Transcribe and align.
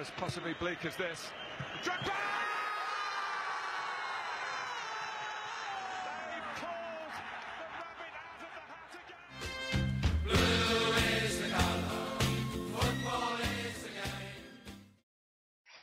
as 0.00 0.10
possibly 0.10 0.54
bleak 0.54 0.84
as 0.84 0.96
this. 0.96 1.32
Drogba! 1.82 2.12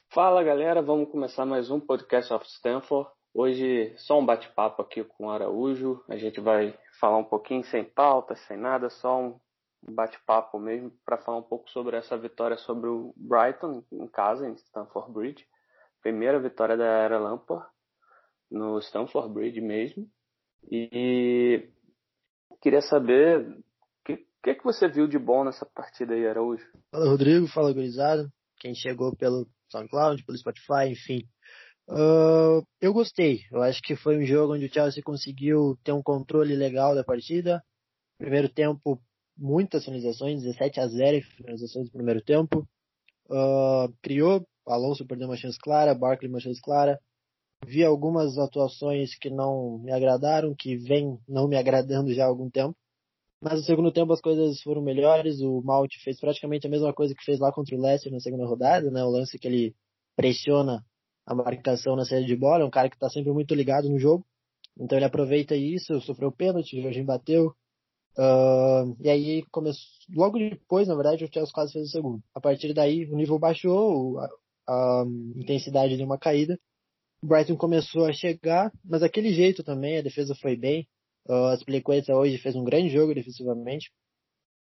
Fala 0.10 0.44
galera, 0.44 0.80
vamos 0.80 1.10
começar 1.10 1.44
mais 1.44 1.72
um 1.72 1.80
podcast 1.80 2.32
of 2.32 2.46
Stanford. 2.46 3.10
Hoje 3.34 3.96
só 3.98 4.20
um 4.20 4.26
bate-papo 4.26 4.84
aqui 4.84 5.04
com 5.04 5.26
o 5.26 5.32
Araújo. 5.32 6.04
A 6.08 6.16
gente 6.16 6.40
vai 6.40 6.78
falar 7.00 7.18
um 7.18 7.24
pouquinho 7.24 7.64
sem 7.64 7.84
pauta, 7.84 8.36
sem 8.36 8.56
nada, 8.56 8.92
só 8.92 9.20
um 9.20 9.40
bate-papo 9.92 10.60
mesmo 10.60 10.92
para 11.06 11.18
falar 11.18 11.38
um 11.38 11.44
pouco 11.44 11.70
sobre 11.70 11.98
essa 11.98 12.18
vitória 12.18 12.58
sobre 12.58 12.90
o 12.90 13.14
Brighton 13.18 13.84
em 13.92 14.08
casa, 14.08 14.48
em 14.48 14.54
Stamford 14.54 15.12
Bridge. 15.12 15.46
Primeira 16.02 16.40
vitória 16.40 16.76
da 16.78 16.86
era 16.86 17.20
Lampard 17.20 17.66
no 18.50 18.80
Stamford 18.80 19.34
Bridge 19.34 19.62
mesmo. 19.62 20.08
E 20.72 21.70
queria 22.62 22.82
saber 22.82 23.42
o 23.42 23.64
que, 24.06 24.26
que, 24.42 24.56
que 24.56 24.64
você 24.64 24.88
viu 24.88 25.08
de 25.08 25.20
bom 25.20 25.44
nessa 25.44 25.66
partida 25.66 26.14
aí, 26.14 26.26
Araújo? 26.28 26.66
Fala 26.92 27.10
Rodrigo, 27.10 27.48
fala 27.48 27.74
gurizada, 27.74 28.32
quem 28.60 28.74
chegou 28.74 29.16
pelo 29.16 29.48
SoundCloud, 29.70 30.24
pelo 30.24 30.38
Spotify, 30.38 30.90
enfim. 30.90 31.28
Uh, 31.90 32.66
eu 32.80 32.94
gostei, 32.94 33.42
eu 33.52 33.62
acho 33.62 33.82
que 33.82 33.96
foi 33.96 34.18
um 34.18 34.26
jogo 34.26 34.54
onde 34.54 34.68
o 34.68 34.74
Chelsea 34.74 35.04
conseguiu 35.04 35.78
ter 35.84 35.92
um 35.92 36.02
controle 36.02 36.56
legal 36.56 36.96
da 36.96 37.04
partida. 37.04 37.62
Primeiro 38.18 38.48
tempo, 38.48 39.02
muitas 39.38 39.86
finalizações, 39.86 40.44
17 40.44 40.80
a 40.80 40.88
0 40.88 41.22
finalizações 41.38 41.86
no 41.86 41.92
primeiro 41.92 42.22
tempo. 42.22 42.68
Uh, 43.30 43.92
criou, 44.02 44.46
Alonso 44.66 45.06
perdeu 45.06 45.28
uma 45.28 45.38
chance 45.38 45.58
clara, 45.60 45.96
Barkley 45.96 46.30
uma 46.30 46.40
chance 46.40 46.62
clara. 46.62 47.00
Vi 47.66 47.84
algumas 47.84 48.38
atuações 48.38 49.16
que 49.16 49.30
não 49.30 49.80
me 49.80 49.92
agradaram, 49.92 50.54
que 50.58 50.76
vem 50.76 51.18
não 51.28 51.48
me 51.48 51.56
agradando 51.56 52.14
já 52.14 52.26
há 52.26 52.28
algum 52.28 52.50
tempo. 52.50 52.76
Mas 53.42 53.60
no 53.60 53.64
segundo 53.66 53.92
tempo 53.92 54.14
as 54.14 54.22
coisas 54.22 54.62
foram 54.62 54.82
melhores. 54.82 55.42
O 55.42 55.62
Malte 55.62 56.02
fez 56.04 56.20
praticamente 56.20 56.68
a 56.68 56.70
mesma 56.70 56.94
coisa 56.94 57.14
que 57.14 57.24
fez 57.24 57.40
lá 57.40 57.52
contra 57.52 57.76
o 57.76 57.82
Leicester 57.82 58.12
na 58.12 58.20
segunda 58.20 58.46
rodada, 58.46 58.90
né? 58.90 59.04
O 59.04 59.10
lance 59.10 59.38
que 59.38 59.48
ele 59.48 59.76
pressiona 60.16 60.84
a 61.26 61.36
marcação 61.36 61.96
na 61.96 62.06
saída 62.06 62.26
de 62.26 62.36
bola. 62.36 62.64
É 62.64 62.66
um 62.66 62.70
cara 62.70 62.90
que 62.90 62.96
está 62.96 63.10
sempre 63.10 63.32
muito 63.32 63.54
ligado 63.54 63.90
no 63.90 64.00
jogo. 64.00 64.26
Então 64.80 64.98
ele 64.98 65.06
aproveita 65.06 65.56
isso, 65.56 66.00
sofreu 66.02 66.32
pênalti, 66.32 66.78
o 66.78 66.82
Jorginho 66.82 67.06
bateu. 67.06 67.54
Uh, 68.18 68.96
e 69.00 69.10
aí 69.10 69.44
começou. 69.52 69.84
Logo 70.10 70.38
depois, 70.38 70.88
na 70.88 70.96
verdade, 70.96 71.26
o 71.26 71.30
Chelsea 71.32 71.54
quase 71.54 71.74
fez 71.74 71.88
o 71.88 71.92
segundo. 71.92 72.24
A 72.34 72.40
partir 72.40 72.74
daí 72.74 73.06
o 73.06 73.16
nível 73.16 73.40
baixou, 73.40 74.20
a, 74.20 74.30
a 74.68 75.06
intensidade 75.36 75.98
deu 75.98 76.06
uma 76.06 76.18
caída. 76.18 76.60
O 77.24 77.28
Brighton 77.28 77.56
começou 77.56 78.06
a 78.06 78.14
chegar, 78.14 78.72
mas 78.84 79.02
daquele 79.02 79.34
jeito 79.34 79.64
também, 79.64 79.98
a 79.98 80.02
defesa 80.02 80.36
foi 80.36 80.56
bem. 80.56 80.88
Uh, 81.28 81.48
Aspilicueta 81.54 82.14
hoje 82.16 82.38
fez 82.38 82.56
um 82.56 82.64
grande 82.64 82.90
jogo 82.90 83.16
defensivamente. 83.16 83.92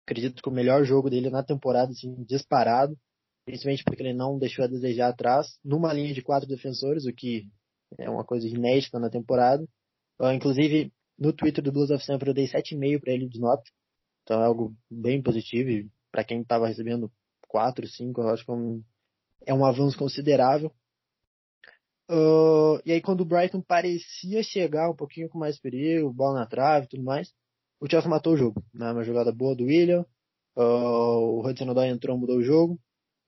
Acredito 0.06 0.42
que 0.42 0.48
o 0.48 0.52
melhor 0.52 0.84
jogo 0.84 1.10
dele 1.10 1.28
na 1.28 1.42
temporada, 1.42 1.90
assim, 1.92 2.14
disparado. 2.24 2.96
Principalmente 3.44 3.82
porque 3.82 4.02
ele 4.02 4.12
não 4.12 4.38
deixou 4.38 4.64
a 4.64 4.68
desejar 4.68 5.08
atrás, 5.08 5.58
numa 5.64 5.92
linha 5.92 6.14
de 6.14 6.22
quatro 6.22 6.48
defensores, 6.48 7.06
o 7.06 7.12
que 7.12 7.48
é 7.98 8.08
uma 8.08 8.24
coisa 8.24 8.46
inédita 8.46 9.00
na 9.00 9.10
temporada. 9.10 9.64
Uh, 10.20 10.30
inclusive, 10.30 10.92
no 11.22 11.32
Twitter 11.32 11.62
do 11.62 11.70
Blues 11.70 11.90
of 11.90 12.02
Stanford 12.02 12.30
eu 12.30 12.34
dei 12.34 12.48
7,5 12.48 13.00
para 13.00 13.12
ele 13.12 13.28
de 13.28 13.38
nota. 13.38 13.62
Então 14.22 14.42
é 14.42 14.44
algo 14.44 14.74
bem 14.90 15.22
positivo. 15.22 15.70
E 15.70 15.88
para 16.10 16.24
quem 16.24 16.42
estava 16.42 16.66
recebendo 16.66 17.10
4, 17.48 17.86
5, 17.86 18.20
eu 18.20 18.28
acho 18.28 18.44
que 18.44 18.50
é 18.50 18.54
um, 18.54 18.82
é 19.46 19.54
um 19.54 19.64
avanço 19.64 19.96
considerável. 19.96 20.72
Uh, 22.10 22.82
e 22.84 22.92
aí 22.92 23.00
quando 23.00 23.20
o 23.20 23.24
Brighton 23.24 23.62
parecia 23.62 24.42
chegar 24.42 24.90
um 24.90 24.96
pouquinho 24.96 25.28
com 25.28 25.38
mais 25.38 25.58
perigo, 25.58 26.12
bola 26.12 26.40
na 26.40 26.46
trave 26.46 26.86
e 26.86 26.88
tudo 26.88 27.04
mais, 27.04 27.32
o 27.80 27.88
Chelsea 27.88 28.10
matou 28.10 28.34
o 28.34 28.36
jogo. 28.36 28.64
Né? 28.74 28.90
Uma 28.90 29.04
jogada 29.04 29.32
boa 29.32 29.54
do 29.54 29.64
William, 29.64 30.04
uh, 30.56 30.60
o 30.60 31.46
Hudson 31.46 31.70
Odoi 31.70 31.88
entrou, 31.88 32.18
mudou 32.18 32.38
o 32.38 32.42
jogo. 32.42 32.80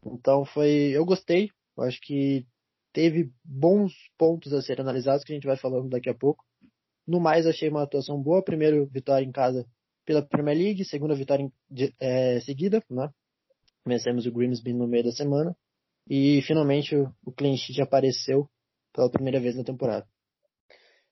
Então 0.05 0.45
foi, 0.45 0.91
eu 0.91 1.05
gostei. 1.05 1.49
Eu 1.77 1.85
acho 1.85 2.01
que 2.01 2.45
teve 2.93 3.33
bons 3.45 3.93
pontos 4.19 4.53
a 4.53 4.61
serem 4.61 4.83
analisados 4.83 5.25
que 5.25 5.33
a 5.33 5.35
gente 5.35 5.47
vai 5.47 5.57
falando 5.57 5.89
daqui 5.89 6.11
a 6.11 6.15
pouco. 6.15 6.45
No 7.07 7.21
mais, 7.21 7.47
achei 7.47 7.69
uma 7.69 7.83
atuação 7.83 8.21
boa. 8.21 8.43
Primeiro 8.43 8.87
vitória 8.87 9.25
em 9.25 9.33
casa 9.33 9.67
pela 10.05 10.23
Premier 10.23 10.57
League, 10.57 10.85
segunda 10.85 11.15
vitória 11.15 11.43
em, 11.43 11.53
é, 12.01 12.41
seguida, 12.41 12.83
né? 12.91 13.11
Vencemos 13.87 14.27
o 14.27 14.33
Grimsby 14.33 14.73
no 14.73 14.87
meio 14.87 15.05
da 15.05 15.13
semana. 15.13 15.57
E 16.09 16.43
finalmente 16.43 16.95
o, 16.97 17.13
o 17.25 17.33
clean 17.33 17.57
sheet 17.57 17.81
apareceu 17.81 18.49
pela 18.93 19.11
primeira 19.11 19.41
vez 19.41 19.57
na 19.57 19.65
temporada. 19.65 20.07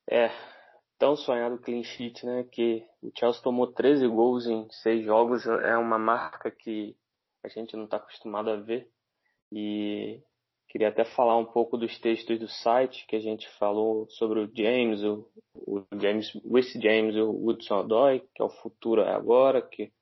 É, 0.09 0.31
tão 0.99 1.17
sonhado 1.17 1.59
clean 1.59 1.83
sheet, 1.83 2.25
né? 2.25 2.45
Que 2.51 2.87
o 3.03 3.11
Chelsea 3.19 3.43
tomou 3.43 3.73
13 3.73 4.07
gols 4.09 4.47
em 4.47 4.69
6 4.71 5.05
jogos, 5.05 5.47
é 5.47 5.77
uma 5.77 5.99
marca 5.99 6.51
que 6.51 6.97
a 7.43 7.49
gente 7.49 7.77
não 7.77 7.85
está 7.85 7.97
acostumado 7.97 8.51
a 8.51 8.57
ver. 8.57 8.89
E 9.51 10.23
queria 10.73 10.89
até 10.89 11.05
falar 11.05 11.37
um 11.37 11.45
pouco 11.45 11.77
dos 11.77 11.99
textos 11.99 12.39
do 12.39 12.49
site 12.49 13.07
que 13.07 13.15
a 13.15 13.21
gente 13.21 13.47
falou 13.59 14.09
sobre 14.09 14.41
o 14.41 14.51
James, 14.57 15.05
o, 15.05 15.29
o 15.55 15.85
James, 16.01 16.33
Rhys 16.51 16.73
James 16.73 17.15
e 17.15 17.21
o 17.21 17.31
Woodson 17.31 17.81
Odoi, 17.81 18.21
que 18.35 18.41
é 18.41 18.45
o 18.45 18.49
futuro 18.49 19.03
é 19.03 19.13
agora, 19.13 19.61
que 19.61 19.93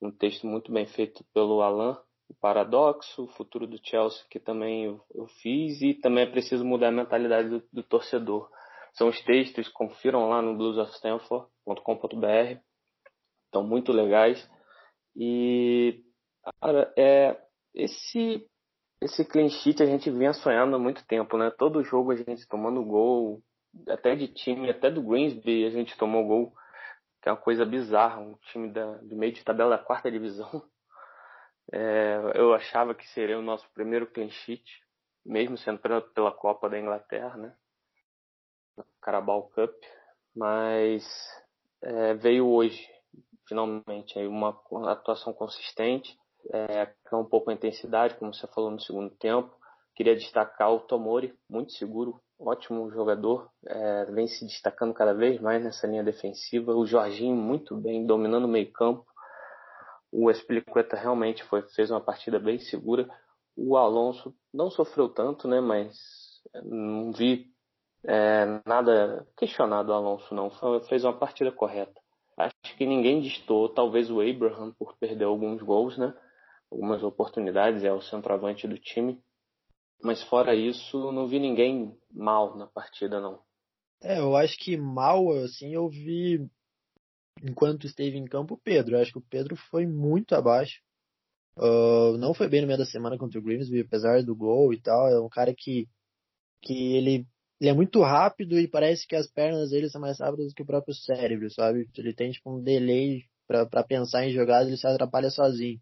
um 0.00 0.10
texto 0.10 0.46
muito 0.46 0.72
bem 0.72 0.86
feito 0.86 1.22
pelo 1.34 1.60
Alan, 1.60 2.00
o 2.30 2.34
paradoxo, 2.34 3.24
o 3.24 3.28
futuro 3.28 3.66
do 3.66 3.78
Chelsea, 3.86 4.24
que 4.30 4.40
também 4.40 4.86
eu, 4.86 5.04
eu 5.14 5.26
fiz, 5.42 5.82
e 5.82 5.92
também 5.92 6.24
é 6.24 6.30
preciso 6.30 6.64
mudar 6.64 6.88
a 6.88 6.92
mentalidade 6.92 7.50
do, 7.50 7.62
do 7.70 7.82
torcedor. 7.82 8.48
São 8.94 9.08
os 9.08 9.20
textos, 9.20 9.68
confiram 9.68 10.30
lá 10.30 10.40
no 10.40 10.56
bluesofstanford.com.br, 10.56 12.58
estão 13.44 13.62
muito 13.62 13.92
legais. 13.92 14.50
E, 15.14 16.02
cara, 16.62 16.90
é, 16.96 17.38
esse, 17.74 18.48
esse 19.04 19.22
clean 19.22 19.50
sheet 19.50 19.82
a 19.82 19.86
gente 19.86 20.10
vinha 20.10 20.32
sonhando 20.32 20.76
há 20.76 20.78
muito 20.78 21.06
tempo, 21.06 21.36
né? 21.36 21.50
Todo 21.50 21.84
jogo 21.84 22.12
a 22.12 22.16
gente 22.16 22.48
tomando 22.48 22.82
gol, 22.82 23.42
até 23.88 24.16
de 24.16 24.28
time, 24.28 24.70
até 24.70 24.90
do 24.90 25.02
Greensby 25.02 25.66
a 25.66 25.70
gente 25.70 25.96
tomou 25.98 26.26
gol, 26.26 26.54
que 27.20 27.28
é 27.28 27.32
uma 27.32 27.38
coisa 27.38 27.66
bizarra, 27.66 28.20
um 28.20 28.34
time 28.50 28.72
da, 28.72 28.96
do 28.98 29.14
meio 29.14 29.32
de 29.32 29.44
tabela 29.44 29.76
da 29.76 29.82
quarta 29.82 30.10
divisão. 30.10 30.50
É, 31.72 32.20
eu 32.34 32.52
achava 32.52 32.94
que 32.94 33.08
seria 33.08 33.38
o 33.38 33.42
nosso 33.42 33.66
primeiro 33.72 34.06
clean 34.06 34.28
sheet, 34.28 34.62
mesmo 35.24 35.56
sendo 35.56 35.78
pela, 35.78 36.02
pela 36.02 36.30
Copa 36.30 36.68
da 36.68 36.78
Inglaterra, 36.78 37.38
né? 37.38 37.56
Carabao 39.00 39.48
Cup, 39.48 39.72
mas 40.36 41.02
é, 41.82 42.12
veio 42.12 42.46
hoje, 42.46 42.86
finalmente, 43.48 44.18
aí 44.18 44.26
uma 44.26 44.50
atuação 44.92 45.32
consistente, 45.32 46.14
é, 46.52 46.92
um 47.12 47.24
pouco 47.24 47.50
a 47.50 47.54
intensidade, 47.54 48.14
como 48.16 48.34
você 48.34 48.46
falou 48.48 48.70
no 48.70 48.80
segundo 48.80 49.10
tempo. 49.10 49.54
Queria 49.94 50.16
destacar 50.16 50.72
o 50.72 50.80
Tomori, 50.80 51.34
muito 51.48 51.72
seguro, 51.72 52.20
ótimo 52.38 52.90
jogador, 52.90 53.48
é, 53.66 54.04
vem 54.06 54.26
se 54.26 54.44
destacando 54.44 54.92
cada 54.92 55.14
vez 55.14 55.40
mais 55.40 55.62
nessa 55.62 55.86
linha 55.86 56.02
defensiva. 56.02 56.74
O 56.74 56.86
Jorginho 56.86 57.36
muito 57.36 57.76
bem, 57.76 58.04
dominando 58.04 58.44
o 58.44 58.48
meio 58.48 58.70
campo. 58.72 59.06
O 60.10 60.30
Espliqueta 60.30 60.96
realmente 60.96 61.42
foi, 61.44 61.62
fez 61.62 61.90
uma 61.90 62.00
partida 62.00 62.38
bem 62.38 62.58
segura. 62.58 63.08
O 63.56 63.76
Alonso 63.76 64.34
não 64.52 64.70
sofreu 64.70 65.08
tanto, 65.08 65.48
né? 65.48 65.60
Mas 65.60 65.96
não 66.64 67.12
vi 67.12 67.46
é, 68.04 68.60
nada 68.66 69.26
questionado 69.36 69.90
o 69.90 69.94
Alonso, 69.94 70.34
não. 70.34 70.50
Fez 70.88 71.04
uma 71.04 71.16
partida 71.16 71.50
correta. 71.50 72.00
Acho 72.36 72.76
que 72.76 72.84
ninguém 72.84 73.20
distou, 73.20 73.68
talvez 73.68 74.10
o 74.10 74.20
Abraham 74.20 74.72
por 74.72 74.96
perder 74.96 75.24
alguns 75.24 75.62
gols, 75.62 75.96
né? 75.96 76.12
Algumas 76.74 77.04
oportunidades, 77.04 77.84
é 77.84 77.92
o 77.92 78.00
centroavante 78.00 78.66
do 78.66 78.76
time. 78.76 79.22
Mas 80.02 80.20
fora 80.24 80.56
isso, 80.56 81.12
não 81.12 81.28
vi 81.28 81.38
ninguém 81.38 81.96
mal 82.10 82.56
na 82.56 82.66
partida, 82.66 83.20
não. 83.20 83.40
É, 84.02 84.18
eu 84.18 84.34
acho 84.34 84.58
que 84.58 84.76
mal, 84.76 85.30
assim, 85.44 85.72
eu 85.72 85.88
vi 85.88 86.44
enquanto 87.44 87.86
esteve 87.86 88.18
em 88.18 88.24
campo 88.24 88.54
o 88.54 88.58
Pedro. 88.58 88.96
Eu 88.96 89.02
acho 89.02 89.12
que 89.12 89.18
o 89.18 89.26
Pedro 89.30 89.54
foi 89.54 89.86
muito 89.86 90.34
abaixo. 90.34 90.82
Uh, 91.56 92.18
não 92.18 92.34
foi 92.34 92.48
bem 92.48 92.60
no 92.60 92.66
meio 92.66 92.78
da 92.80 92.84
semana 92.84 93.16
contra 93.16 93.38
o 93.38 93.42
Grimsby, 93.42 93.82
apesar 93.82 94.24
do 94.24 94.34
gol 94.34 94.74
e 94.74 94.80
tal. 94.80 95.06
É 95.06 95.20
um 95.20 95.28
cara 95.28 95.54
que, 95.56 95.88
que 96.60 96.96
ele, 96.96 97.24
ele 97.60 97.70
é 97.70 97.72
muito 97.72 98.02
rápido 98.02 98.58
e 98.58 98.66
parece 98.66 99.06
que 99.06 99.14
as 99.14 99.30
pernas 99.30 99.70
dele 99.70 99.88
são 99.88 100.00
mais 100.00 100.18
rápidas 100.18 100.52
que 100.52 100.62
o 100.62 100.66
próprio 100.66 100.92
cérebro, 100.92 101.48
sabe? 101.52 101.88
Ele 101.96 102.12
tem 102.12 102.32
tipo 102.32 102.50
um 102.50 102.60
delay 102.60 103.22
para 103.46 103.84
pensar 103.84 104.26
em 104.26 104.32
jogadas, 104.32 104.66
ele 104.66 104.76
se 104.76 104.88
atrapalha 104.88 105.30
sozinho. 105.30 105.80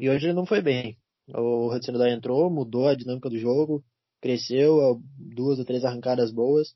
E 0.00 0.08
hoje 0.08 0.32
não 0.32 0.46
foi 0.46 0.62
bem. 0.62 0.96
O 1.28 1.68
Hudson 1.72 1.92
entrou, 2.06 2.50
mudou 2.50 2.88
a 2.88 2.94
dinâmica 2.94 3.28
do 3.28 3.38
jogo, 3.38 3.84
cresceu, 4.20 5.00
duas 5.18 5.58
ou 5.58 5.64
três 5.64 5.84
arrancadas 5.84 6.32
boas 6.32 6.74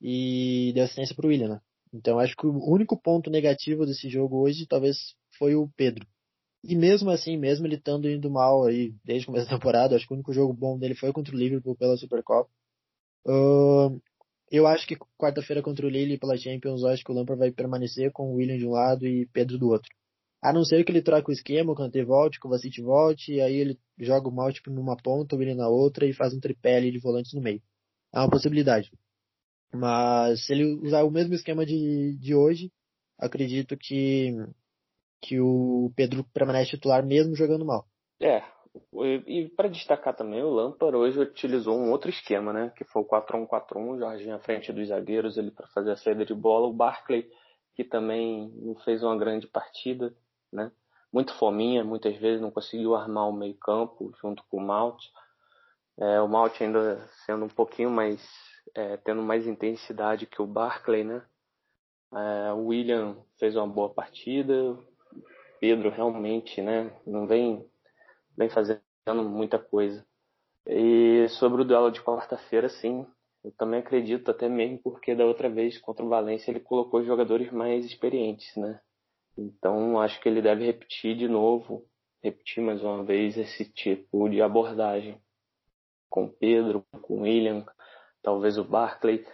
e 0.00 0.72
deu 0.74 0.84
assistência 0.84 1.16
pro 1.16 1.28
William, 1.28 1.48
né? 1.48 1.60
Então 1.92 2.18
acho 2.18 2.36
que 2.36 2.46
o 2.46 2.70
único 2.70 3.00
ponto 3.00 3.30
negativo 3.30 3.86
desse 3.86 4.10
jogo 4.10 4.38
hoje 4.42 4.66
talvez 4.66 5.14
foi 5.38 5.54
o 5.54 5.70
Pedro. 5.74 6.06
E 6.62 6.76
mesmo 6.76 7.10
assim, 7.10 7.38
mesmo 7.38 7.66
ele 7.66 7.76
estando 7.76 8.10
indo 8.10 8.30
mal 8.30 8.66
aí 8.66 8.94
desde 9.04 9.24
o 9.24 9.26
começo 9.28 9.46
da 9.48 9.56
temporada, 9.56 9.96
acho 9.96 10.06
que 10.06 10.12
o 10.12 10.16
único 10.16 10.32
jogo 10.32 10.52
bom 10.52 10.78
dele 10.78 10.94
foi 10.94 11.12
contra 11.12 11.34
o 11.34 11.38
Liverpool 11.38 11.76
pela 11.76 11.96
Supercopa. 11.96 12.50
Uh, 13.24 14.00
eu 14.50 14.66
acho 14.66 14.86
que 14.86 14.96
quarta-feira 15.18 15.62
contra 15.62 15.86
o 15.86 15.88
Lille 15.88 16.18
pela 16.18 16.36
Champions, 16.36 16.84
acho 16.84 17.02
que 17.02 17.10
o 17.10 17.14
Lampard 17.14 17.38
vai 17.38 17.50
permanecer 17.50 18.12
com 18.12 18.32
o 18.32 18.34
William 18.34 18.58
de 18.58 18.66
um 18.66 18.72
lado 18.72 19.06
e 19.06 19.26
Pedro 19.32 19.58
do 19.58 19.68
outro. 19.68 19.90
A 20.42 20.52
não 20.52 20.64
ser 20.64 20.84
que 20.84 20.92
ele 20.92 21.02
troque 21.02 21.30
o 21.30 21.32
esquema, 21.32 21.72
o 21.72 21.76
Kanté 21.76 22.04
volte, 22.04 22.38
o 22.38 22.40
Kovacic 22.40 22.80
volte, 22.80 23.32
e 23.32 23.40
aí 23.40 23.56
ele 23.56 23.78
joga 23.98 24.28
o 24.28 24.32
Maltip 24.32 24.70
numa 24.70 24.96
ponta, 24.96 25.34
o 25.34 25.38
William 25.38 25.56
na 25.56 25.68
outra 25.68 26.06
e 26.06 26.12
faz 26.12 26.34
um 26.34 26.40
tripé 26.40 26.80
de 26.80 26.98
volantes 26.98 27.32
no 27.32 27.40
meio. 27.40 27.62
É 28.14 28.18
uma 28.18 28.30
possibilidade. 28.30 28.90
Mas 29.72 30.44
se 30.44 30.52
ele 30.52 30.64
usar 30.64 31.02
o 31.04 31.10
mesmo 31.10 31.34
esquema 31.34 31.64
de, 31.64 32.16
de 32.18 32.34
hoje, 32.34 32.70
acredito 33.18 33.76
que, 33.76 34.32
que 35.20 35.40
o 35.40 35.90
Pedro 35.96 36.24
permanece 36.32 36.70
titular 36.70 37.04
mesmo 37.04 37.34
jogando 37.34 37.64
mal. 37.64 37.86
É, 38.20 38.42
e 39.26 39.48
para 39.56 39.68
destacar 39.68 40.14
também, 40.14 40.42
o 40.42 40.50
Lampard 40.50 40.96
hoje 40.96 41.18
utilizou 41.18 41.78
um 41.78 41.90
outro 41.90 42.10
esquema, 42.10 42.52
né? 42.52 42.72
Que 42.76 42.84
foi 42.84 43.02
o 43.02 43.06
4-1-4-1, 43.06 43.48
o 43.76 43.98
Jorginho 43.98 44.34
à 44.34 44.38
frente 44.38 44.72
dos 44.72 44.88
zagueiros 44.88 45.38
ali 45.38 45.50
para 45.50 45.66
fazer 45.68 45.92
a 45.92 45.96
saída 45.96 46.24
de 46.24 46.34
bola, 46.34 46.68
o 46.68 46.72
Barkley, 46.72 47.28
que 47.74 47.84
também 47.84 48.50
não 48.56 48.74
fez 48.76 49.02
uma 49.02 49.16
grande 49.16 49.46
partida, 49.46 50.14
né? 50.56 50.72
Muito 51.12 51.34
fominha, 51.34 51.84
muitas 51.84 52.16
vezes 52.16 52.40
não 52.40 52.50
conseguiu 52.50 52.94
armar 52.96 53.28
o 53.28 53.32
meio 53.32 53.54
campo 53.54 54.12
junto 54.20 54.42
com 54.50 54.56
o 54.56 54.66
Malt. 54.66 55.04
É, 55.98 56.20
o 56.20 56.28
Malt 56.28 56.60
ainda 56.60 57.06
sendo 57.24 57.44
um 57.44 57.48
pouquinho 57.48 57.90
mais, 57.90 58.20
é, 58.74 58.96
tendo 58.96 59.22
mais 59.22 59.46
intensidade 59.46 60.26
que 60.26 60.42
o 60.42 60.46
Barkley, 60.46 61.04
né? 61.04 61.22
É, 62.12 62.52
o 62.52 62.66
William 62.66 63.16
fez 63.38 63.54
uma 63.56 63.66
boa 63.66 63.90
partida, 63.90 64.76
Pedro 65.60 65.90
realmente, 65.90 66.60
né? 66.60 66.92
Não 67.06 67.26
vem 67.26 67.64
vem 68.36 68.48
fazendo 68.50 68.82
muita 69.22 69.58
coisa. 69.58 70.04
E 70.66 71.28
sobre 71.30 71.62
o 71.62 71.64
duelo 71.64 71.90
de 71.90 72.02
quarta-feira, 72.02 72.68
sim, 72.68 73.06
eu 73.44 73.52
também 73.52 73.80
acredito, 73.80 74.30
até 74.30 74.48
mesmo 74.48 74.78
porque 74.82 75.14
da 75.14 75.24
outra 75.24 75.48
vez 75.48 75.78
contra 75.78 76.04
o 76.04 76.08
Valência 76.08 76.50
ele 76.50 76.60
colocou 76.60 77.04
jogadores 77.04 77.50
mais 77.52 77.84
experientes, 77.86 78.54
né? 78.56 78.80
Então 79.36 80.00
acho 80.00 80.20
que 80.20 80.28
ele 80.28 80.40
deve 80.40 80.64
repetir 80.64 81.16
de 81.16 81.28
novo, 81.28 81.86
repetir 82.22 82.62
mais 82.62 82.82
uma 82.82 83.04
vez 83.04 83.36
esse 83.36 83.64
tipo 83.64 84.28
de 84.28 84.40
abordagem 84.40 85.20
com 86.08 86.28
Pedro, 86.28 86.84
com 87.02 87.22
William, 87.22 87.64
talvez 88.22 88.56
o 88.56 88.64
Barclay. 88.64 89.26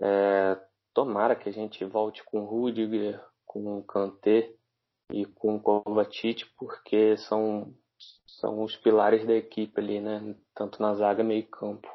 É, 0.00 0.56
tomara 0.94 1.34
que 1.34 1.48
a 1.48 1.52
gente 1.52 1.84
volte 1.84 2.22
com 2.24 2.44
Rudiger, 2.44 3.20
com 3.44 3.82
Kanté 3.82 4.54
e 5.12 5.26
com 5.26 5.58
Kovacic, 5.58 6.46
porque 6.56 7.16
são 7.16 7.74
são 8.26 8.62
os 8.62 8.74
pilares 8.76 9.26
da 9.26 9.34
equipe 9.34 9.78
ali, 9.78 10.00
né? 10.00 10.34
Tanto 10.54 10.80
na 10.80 10.94
zaga 10.94 11.22
meio 11.22 11.46
campo. 11.48 11.88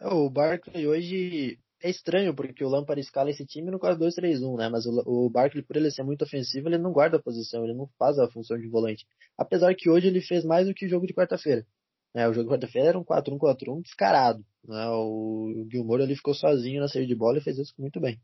É, 0.00 0.08
o 0.08 0.30
Barkley 0.30 0.86
hoje 0.86 1.58
é 1.82 1.90
estranho, 1.90 2.34
porque 2.34 2.64
o 2.64 2.68
Lampard 2.68 3.00
escala 3.00 3.30
esse 3.30 3.44
time 3.46 3.70
no 3.70 3.78
4-2-3-1, 3.78 4.56
né? 4.56 4.68
Mas 4.68 4.86
o, 4.86 5.02
o 5.06 5.30
Barkley, 5.30 5.62
por 5.62 5.76
ele 5.76 5.90
ser 5.90 6.02
muito 6.02 6.22
ofensivo, 6.22 6.68
ele 6.68 6.78
não 6.78 6.92
guarda 6.92 7.16
a 7.16 7.22
posição, 7.22 7.64
ele 7.64 7.74
não 7.74 7.88
faz 7.98 8.18
a 8.18 8.28
função 8.28 8.58
de 8.58 8.68
volante. 8.68 9.06
Apesar 9.36 9.74
que 9.74 9.88
hoje 9.88 10.06
ele 10.08 10.20
fez 10.20 10.44
mais 10.44 10.66
do 10.66 10.74
que 10.74 10.86
o 10.86 10.88
jogo 10.88 11.06
de 11.06 11.14
quarta-feira. 11.14 11.66
É, 12.14 12.28
o 12.28 12.32
jogo 12.32 12.48
de 12.48 12.54
quarta-feira 12.54 12.88
era 12.88 12.98
um 12.98 13.04
4-1-4-1 13.04 13.82
descarado. 13.82 14.44
Né? 14.64 14.86
O, 14.88 15.62
o 15.62 15.68
Gilmore 15.70 16.02
ali 16.02 16.16
ficou 16.16 16.34
sozinho 16.34 16.80
na 16.80 16.88
saída 16.88 17.06
de 17.06 17.14
bola 17.14 17.38
e 17.38 17.42
fez 17.42 17.58
isso 17.58 17.74
muito 17.78 18.00
bem. 18.00 18.20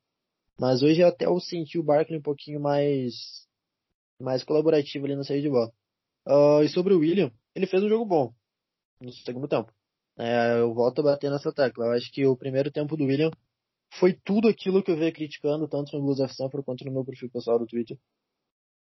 Mas 0.59 0.83
hoje 0.83 1.03
até 1.03 1.27
eu 1.27 1.39
senti 1.41 1.79
o 1.79 1.83
Barkley 1.83 2.19
um 2.19 2.23
pouquinho 2.23 2.61
mais 2.61 3.47
mais 4.19 4.43
colaborativo 4.43 5.05
ali 5.05 5.15
na 5.15 5.25
saída 5.25 5.43
de 5.43 5.51
bola. 5.51 5.71
Uh, 6.27 6.63
e 6.63 6.69
sobre 6.69 6.95
o 6.95 6.99
William, 6.99 7.31
ele 7.55 7.67
fez 7.67 7.83
um 7.83 7.89
jogo 7.89 8.05
bom 8.05 8.33
no 9.01 9.13
segundo 9.13 9.47
tempo. 9.47 9.73
É, 10.19 10.61
eu 10.61 10.73
volto 10.73 11.01
a 11.01 11.05
bater 11.05 11.31
nessa 11.31 11.53
tecla. 11.53 11.87
Eu 11.87 11.93
acho 11.93 12.11
que 12.11 12.27
o 12.27 12.37
primeiro 12.37 12.71
tempo 12.71 12.97
do 12.97 13.05
William 13.05 13.31
foi 13.99 14.13
tudo 14.13 14.49
aquilo 14.49 14.83
que 14.83 14.91
eu 14.91 14.97
venho 14.97 15.13
criticando, 15.13 15.69
tanto 15.69 15.97
no 15.97 16.03
Blues 16.03 16.21
of 16.21 16.33
Stanford 16.33 16.65
quanto 16.65 16.85
no 16.85 16.93
meu 16.93 17.05
perfil 17.05 17.31
pessoal 17.31 17.59
do 17.59 17.67
Twitter. 17.67 17.99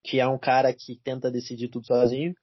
Que 0.04 0.20
é 0.20 0.28
um 0.28 0.38
cara 0.38 0.74
que 0.74 1.00
tenta 1.04 1.32
decidir 1.32 1.70
tudo 1.70 1.86
sozinho, 1.86 2.34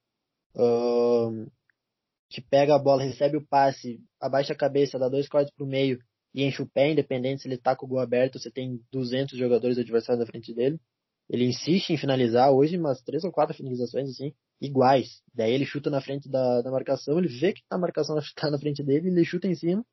que 2.31 2.41
pega 2.41 2.75
a 2.75 2.79
bola, 2.79 3.03
recebe 3.03 3.37
o 3.37 3.47
passe, 3.47 4.01
abaixa 4.21 4.53
a 4.53 4.57
cabeça, 4.57 4.99
dá 4.99 5.09
dois 5.09 5.29
cortes 5.29 5.53
pro 5.55 5.67
meio 5.67 5.99
e 6.33 6.45
enche 6.45 6.62
o 6.62 6.69
pé, 6.69 6.93
independente 6.93 7.43
se 7.43 7.49
ele 7.49 7.59
tá 7.59 7.75
com 7.75 7.87
o 7.87 7.89
gol 7.89 7.99
aberto, 7.99 8.39
você 8.39 8.51
tem 8.51 8.81
200 8.93 9.37
jogadores 9.37 9.79
adversários 9.79 10.25
na 10.25 10.31
frente 10.31 10.55
dele. 10.55 10.81
Ele 11.29 11.45
insiste 11.45 11.91
em 11.91 11.97
finalizar 11.97 12.53
hoje 12.53 12.77
umas 12.77 13.03
três 13.03 13.25
ou 13.25 13.33
quatro 13.33 13.55
finalizações 13.55 14.11
assim, 14.11 14.33
iguais. 14.61 15.23
Daí 15.35 15.53
ele 15.53 15.65
chuta 15.65 15.91
na 15.91 16.01
frente 16.01 16.29
da, 16.29 16.63
da 16.63 16.71
marcação, 16.71 17.19
ele 17.19 17.29
vê 17.29 17.53
que 17.53 17.63
a 17.71 17.79
marcação 17.79 18.19
está 18.19 18.49
na 18.51 18.59
frente 18.59 18.83
dele, 18.83 19.09
ele 19.09 19.25
chuta 19.25 19.49
em 19.49 19.55
cima, 19.55 19.85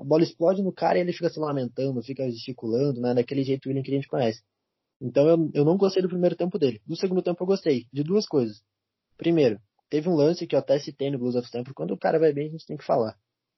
a 0.00 0.04
bola 0.04 0.22
explode 0.22 0.62
no 0.62 0.72
cara 0.72 0.98
e 0.98 1.02
ele 1.02 1.12
fica 1.12 1.28
se 1.28 1.38
lamentando, 1.38 2.02
fica 2.02 2.28
gesticulando, 2.30 3.00
né? 3.00 3.14
Daquele 3.14 3.44
jeito 3.44 3.68
William 3.68 3.82
que 3.82 3.90
a 3.90 3.94
gente 3.94 4.08
conhece. 4.08 4.42
Então 5.00 5.28
eu, 5.28 5.50
eu 5.54 5.64
não 5.64 5.76
gostei 5.76 6.02
do 6.02 6.08
primeiro 6.08 6.36
tempo 6.36 6.58
dele. 6.58 6.80
No 6.86 6.96
segundo 6.96 7.22
tempo 7.22 7.42
eu 7.42 7.46
gostei 7.46 7.86
de 7.92 8.02
duas 8.02 8.26
coisas. 8.26 8.62
Primeiro, 9.16 9.60
teve 9.90 10.08
um 10.08 10.14
lance 10.14 10.46
que 10.46 10.54
eu 10.54 10.58
até 10.58 10.78
citei 10.78 11.10
no 11.10 11.18
Blues 11.18 11.36
of 11.36 11.46
Stanford, 11.46 11.74
quando 11.74 11.92
o 11.92 11.98
cara 11.98 12.18
vai 12.18 12.32
bem 12.32 12.48
a 12.48 12.50
gente 12.50 12.66
tem 12.66 12.76
que 12.76 12.84
falar. 12.84 13.16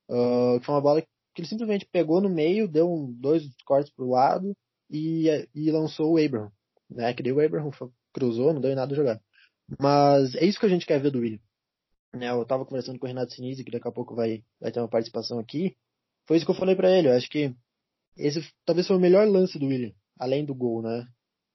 Uh, 0.08 0.58
que 0.60 0.66
foi 0.66 0.74
uma 0.74 0.80
bola 0.80 1.00
que 1.00 1.40
ele 1.40 1.48
simplesmente 1.48 1.86
pegou 1.90 2.20
no 2.20 2.28
meio, 2.28 2.68
deu 2.68 2.92
um, 2.92 3.12
dois 3.12 3.44
cortes 3.64 3.92
pro 3.94 4.10
lado 4.10 4.54
e, 4.90 5.28
e 5.54 5.70
lançou 5.70 6.12
o 6.12 6.18
Abraham 6.22 6.50
né? 6.94 7.12
Que 7.14 7.22
daí 7.22 7.32
o 7.32 7.40
Abraham 7.40 7.70
cruzou, 8.12 8.52
não 8.52 8.60
deu 8.60 8.70
em 8.70 8.76
nada 8.76 8.94
jogar. 8.94 9.20
Mas 9.80 10.34
é 10.34 10.44
isso 10.44 10.60
que 10.60 10.66
a 10.66 10.68
gente 10.68 10.86
quer 10.86 11.00
ver 11.00 11.10
do 11.10 11.20
William. 11.20 11.40
Né, 12.14 12.28
eu 12.28 12.44
tava 12.44 12.66
conversando 12.66 12.98
com 12.98 13.06
o 13.06 13.08
Renato 13.08 13.32
Sinise, 13.32 13.64
que 13.64 13.70
daqui 13.70 13.88
a 13.88 13.92
pouco 13.92 14.14
vai, 14.14 14.44
vai 14.60 14.70
ter 14.70 14.80
uma 14.80 14.88
participação 14.88 15.38
aqui. 15.38 15.76
Foi 16.32 16.38
isso 16.38 16.46
que 16.46 16.50
eu 16.50 16.56
falei 16.56 16.74
para 16.74 16.90
ele. 16.90 17.08
Eu 17.08 17.12
acho 17.12 17.28
que 17.28 17.54
esse 18.16 18.40
talvez 18.64 18.86
foi 18.86 18.96
o 18.96 18.98
melhor 19.00 19.28
lance 19.28 19.58
do 19.58 19.66
William, 19.66 19.92
além 20.18 20.46
do 20.46 20.54
gol, 20.54 20.80
né? 20.80 21.06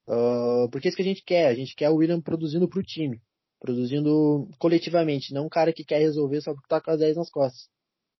Uh, 0.07 0.69
porque 0.69 0.88
é 0.88 0.89
isso 0.89 0.95
que 0.95 1.01
a 1.01 1.06
gente 1.06 1.24
quer. 1.25 1.47
A 1.47 1.56
gente 1.56 1.75
quer 1.75 1.89
o 1.89 1.95
William 1.95 2.21
produzindo 2.21 2.69
pro 2.69 2.83
time. 2.83 3.19
Produzindo 3.59 4.47
coletivamente, 4.59 5.33
não 5.33 5.47
um 5.47 5.50
cara 5.50 5.74
que 5.74 5.83
quer 5.83 5.97
resolver 5.97 6.41
só 6.41 6.53
porque 6.53 6.68
tá 6.68 6.79
com 6.79 6.91
as 6.91 7.00
10 7.00 7.18
nas 7.18 7.31
costas. 7.31 7.68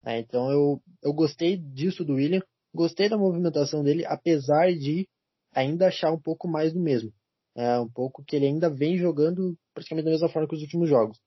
É, 0.04 0.18
então 0.18 0.50
eu, 0.50 0.82
eu 1.04 1.14
gostei 1.14 1.58
disso 1.58 2.04
do 2.04 2.16
William. 2.16 2.42
Gostei 2.74 3.08
da 3.08 3.20
movimentação 3.20 3.84
dele, 3.84 4.04
apesar 4.08 4.74
de 4.74 5.08
ainda 5.54 5.90
achar 5.90 6.12
um 6.12 6.20
pouco 6.20 6.48
mais 6.48 6.74
do 6.74 6.80
mesmo. 6.80 7.14
É 7.56 7.80
um 7.80 7.88
pouco 7.88 8.24
que 8.24 8.36
ele 8.36 8.48
ainda 8.48 8.68
vem 8.68 8.98
jogando 8.98 9.56
praticamente 9.76 10.06
da 10.06 10.12
mesma 10.12 10.30
forma 10.30 10.48
que 10.48 10.56
os 10.56 10.64
últimos 10.64 10.90
jogos. 10.90 11.20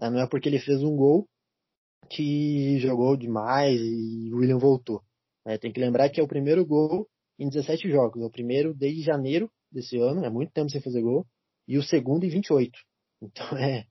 É, 0.00 0.08
não 0.08 0.20
é 0.20 0.26
porque 0.26 0.48
ele 0.48 0.58
fez 0.58 0.82
um 0.82 0.96
gol 0.96 1.28
que 2.10 2.78
jogou 2.80 3.16
demais 3.16 3.80
e 3.80 4.30
o 4.32 4.38
William 4.38 4.58
voltou. 4.58 5.02
É, 5.46 5.58
tem 5.58 5.72
que 5.72 5.80
lembrar 5.80 6.08
que 6.10 6.20
é 6.20 6.22
o 6.22 6.28
primeiro 6.28 6.64
gol 6.64 7.08
em 7.38 7.48
17 7.48 7.90
jogos. 7.90 8.22
É 8.22 8.24
o 8.24 8.30
primeiro 8.30 8.74
desde 8.74 9.02
janeiro 9.02 9.50
desse 9.70 9.98
ano, 9.98 10.24
é 10.24 10.30
muito 10.30 10.52
tempo 10.52 10.70
sem 10.70 10.80
fazer 10.80 11.02
gol. 11.02 11.26
E 11.66 11.76
o 11.78 11.82
segundo 11.82 12.24
em 12.24 12.30
28. 12.30 12.78
Então 13.22 13.46
é, 13.58 13.86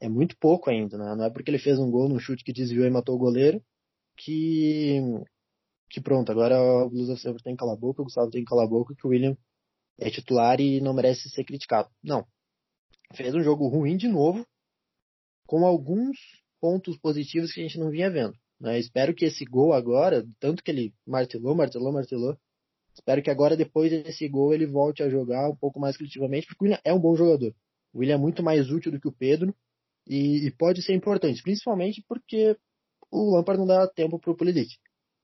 é 0.00 0.08
muito 0.08 0.36
pouco 0.38 0.70
ainda, 0.70 0.96
né? 0.98 1.14
Não 1.14 1.24
é 1.24 1.30
porque 1.30 1.50
ele 1.50 1.58
fez 1.58 1.78
um 1.78 1.90
gol 1.90 2.08
num 2.08 2.18
chute 2.18 2.44
que 2.44 2.52
desviou 2.52 2.86
e 2.86 2.90
matou 2.90 3.14
o 3.14 3.18
goleiro 3.18 3.62
que, 4.16 5.00
que 5.90 6.00
pronto, 6.00 6.32
agora 6.32 6.58
o 6.58 6.86
of 6.86 7.20
Silver 7.20 7.42
tem 7.42 7.54
que 7.54 7.58
calar 7.58 7.76
a 7.76 7.78
boca, 7.78 8.00
o 8.02 8.04
Gustavo 8.04 8.30
tem 8.30 8.42
que 8.42 8.48
calar 8.48 8.64
a 8.64 8.68
boca, 8.68 8.94
que 8.94 9.06
o 9.06 9.10
William 9.10 9.36
é 9.98 10.10
titular 10.10 10.60
e 10.60 10.80
não 10.80 10.94
merece 10.94 11.28
ser 11.30 11.44
criticado. 11.44 11.88
Não. 12.02 12.26
Fez 13.14 13.34
um 13.34 13.42
jogo 13.42 13.68
ruim 13.68 13.96
de 13.96 14.08
novo, 14.08 14.46
com 15.46 15.64
alguns 15.64 16.16
pontos 16.60 16.96
positivos 16.98 17.52
que 17.52 17.60
a 17.60 17.62
gente 17.62 17.78
não 17.78 17.90
vinha 17.90 18.10
vendo. 18.10 18.34
Né? 18.60 18.78
Espero 18.78 19.14
que 19.14 19.24
esse 19.24 19.44
gol 19.44 19.72
agora, 19.72 20.26
tanto 20.40 20.62
que 20.62 20.70
ele 20.70 20.94
martelou, 21.06 21.54
martelou, 21.54 21.92
martelou, 21.92 22.36
espero 22.94 23.22
que 23.22 23.30
agora, 23.30 23.56
depois 23.56 23.90
desse 23.90 24.28
gol, 24.28 24.54
ele 24.54 24.66
volte 24.66 25.02
a 25.02 25.08
jogar 25.08 25.48
um 25.48 25.56
pouco 25.56 25.78
mais 25.78 25.96
criativamente, 25.96 26.46
porque 26.46 26.64
o 26.64 26.64
William 26.64 26.80
é 26.84 26.92
um 26.92 27.00
bom 27.00 27.14
jogador. 27.14 27.54
O 27.92 27.98
William 27.98 28.14
é 28.14 28.18
muito 28.18 28.42
mais 28.42 28.70
útil 28.70 28.92
do 28.92 29.00
que 29.00 29.08
o 29.08 29.12
Pedro 29.12 29.54
e, 30.06 30.46
e 30.46 30.50
pode 30.50 30.82
ser 30.82 30.94
importante, 30.94 31.42
principalmente 31.42 32.04
porque 32.08 32.56
o 33.10 33.36
Lampard 33.36 33.58
não 33.58 33.66
dá 33.66 33.86
tempo 33.86 34.18
para 34.18 34.30
o 34.30 34.36
Pulisic. 34.36 34.76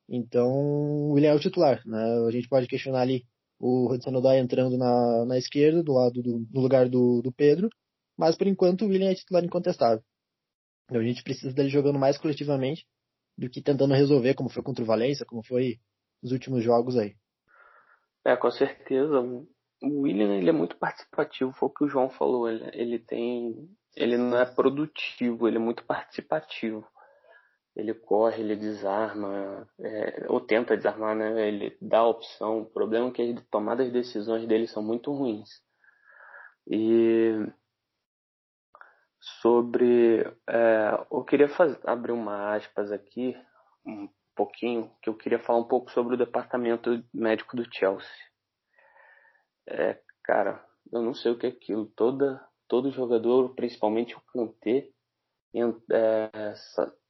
Então, 0.08 0.50
o 0.50 1.12
William 1.12 1.30
é 1.30 1.34
o 1.34 1.40
titular. 1.40 1.82
Né? 1.86 1.98
A 2.28 2.30
gente 2.30 2.48
pode 2.48 2.66
questionar 2.66 3.00
ali 3.00 3.24
o 3.58 3.92
Hudson 3.92 4.10
Odoi 4.10 4.38
entrando 4.38 4.76
na, 4.76 5.24
na 5.24 5.38
esquerda, 5.38 5.82
do 5.82 5.92
lado 5.92 6.20
do, 6.20 6.46
no 6.52 6.60
lugar 6.60 6.88
do, 6.88 7.22
do 7.22 7.32
Pedro, 7.32 7.70
mas 8.18 8.36
por 8.36 8.46
enquanto 8.46 8.84
o 8.84 8.88
William 8.88 9.10
é 9.10 9.14
titular 9.14 9.44
incontestável. 9.44 10.02
Então, 10.84 11.00
a 11.00 11.04
gente 11.04 11.22
precisa 11.22 11.54
dele 11.54 11.68
jogando 11.68 11.98
mais 11.98 12.18
coletivamente 12.18 12.86
do 13.36 13.48
que 13.48 13.62
tentando 13.62 13.94
resolver, 13.94 14.34
como 14.34 14.50
foi 14.50 14.62
contra 14.62 14.84
o 14.84 14.86
Valência, 14.86 15.26
como 15.26 15.42
foi 15.42 15.78
nos 16.22 16.32
últimos 16.32 16.62
jogos 16.62 16.96
aí. 16.96 17.14
É, 18.24 18.36
com 18.36 18.50
certeza. 18.50 19.20
O 19.20 20.02
William 20.02 20.36
ele 20.36 20.50
é 20.50 20.52
muito 20.52 20.76
participativo, 20.76 21.52
foi 21.52 21.68
o 21.68 21.72
que 21.72 21.84
o 21.84 21.88
João 21.88 22.10
falou. 22.10 22.48
Ele, 22.48 22.70
ele 22.72 22.98
tem. 22.98 23.68
Ele 23.96 24.16
não 24.16 24.38
é 24.38 24.46
produtivo, 24.46 25.48
ele 25.48 25.56
é 25.56 25.60
muito 25.60 25.84
participativo 25.84 26.86
ele 27.74 27.94
corre, 27.94 28.42
ele 28.42 28.56
desarma, 28.56 29.66
é, 29.80 30.26
ou 30.28 30.40
tenta 30.40 30.76
desarmar, 30.76 31.16
né? 31.16 31.48
Ele 31.48 31.76
dá 31.80 32.00
a 32.00 32.08
opção. 32.08 32.60
O 32.60 32.66
problema 32.66 33.08
é 33.08 33.10
que 33.10 33.22
as 33.22 33.46
tomadas 33.46 33.86
de 33.86 33.92
decisões 33.92 34.46
dele 34.46 34.66
são 34.66 34.82
muito 34.82 35.12
ruins. 35.12 35.48
E 36.66 37.46
sobre. 39.22 40.20
É, 40.48 41.06
eu 41.10 41.24
queria 41.24 41.48
fazer, 41.48 41.78
abrir 41.84 42.12
uma 42.12 42.54
aspas 42.54 42.90
aqui, 42.90 43.36
um 43.86 44.08
pouquinho, 44.34 44.90
que 45.00 45.08
eu 45.08 45.14
queria 45.14 45.38
falar 45.38 45.60
um 45.60 45.68
pouco 45.68 45.90
sobre 45.92 46.14
o 46.14 46.18
departamento 46.18 47.02
médico 47.14 47.56
do 47.56 47.64
Chelsea. 47.72 48.08
É, 49.68 49.98
cara, 50.24 50.64
eu 50.92 51.00
não 51.00 51.14
sei 51.14 51.32
o 51.32 51.38
que 51.38 51.46
é 51.46 51.50
aquilo. 51.50 51.86
Toda, 51.86 52.44
todo 52.68 52.90
jogador, 52.90 53.54
principalmente 53.54 54.16
o 54.16 54.20
Kanté, 54.32 54.88
é, 55.90 56.54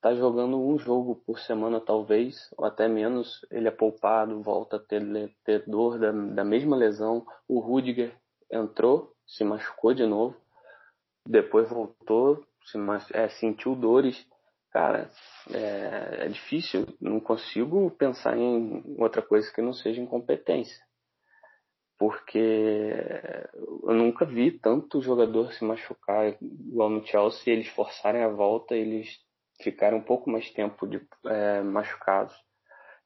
tá 0.01 0.15
jogando 0.15 0.61
um 0.61 0.77
jogo 0.77 1.23
por 1.25 1.39
semana 1.39 1.81
talvez, 1.81 2.51
ou 2.59 2.65
até 2.65 2.89
menos. 2.89 3.41
Ele 3.51 3.69
é 3.69 3.71
poupado, 3.71 4.43
volta 4.43 4.77
a 4.77 4.81
ter, 4.81 5.03
ter 5.45 5.65
dor 5.67 5.99
da, 5.99 6.11
da 6.11 6.45
mesma 6.45 6.77
lesão. 6.77 7.25
O 7.49 7.61
Rudiger 7.61 8.15
entrou, 8.51 9.15
se 9.27 9.45
machucou 9.45 9.95
de 9.95 10.05
novo, 10.05 10.37
depois 11.27 11.69
voltou, 11.69 12.45
se, 12.65 12.79
é, 13.13 13.29
sentiu 13.29 13.75
dores. 13.75 14.27
Cara, 14.71 15.11
é, 15.53 16.25
é 16.25 16.29
difícil, 16.29 16.87
não 17.01 17.21
consigo 17.21 17.91
pensar 17.91 18.39
em 18.39 18.83
outra 18.99 19.21
coisa 19.21 19.53
que 19.53 19.61
não 19.61 19.75
seja 19.75 20.01
incompetência 20.01 20.83
porque 22.03 22.93
eu 23.85 23.95
nunca 23.95 24.25
vi 24.25 24.51
tanto 24.59 25.01
jogador 25.01 25.53
se 25.53 25.65
machucar 25.65 26.37
igual 26.43 26.91
no 26.91 27.07
Chelsea, 27.07 27.53
eles 27.53 27.69
forçarem 27.69 28.25
a 28.25 28.29
volta, 28.29 28.75
eles 28.75 29.21
ficaram 29.63 29.99
um 29.99 30.03
pouco 30.03 30.29
mais 30.29 30.51
tempo 30.51 30.85
de, 30.85 31.01
é, 31.27 31.63
machucados. 31.63 32.35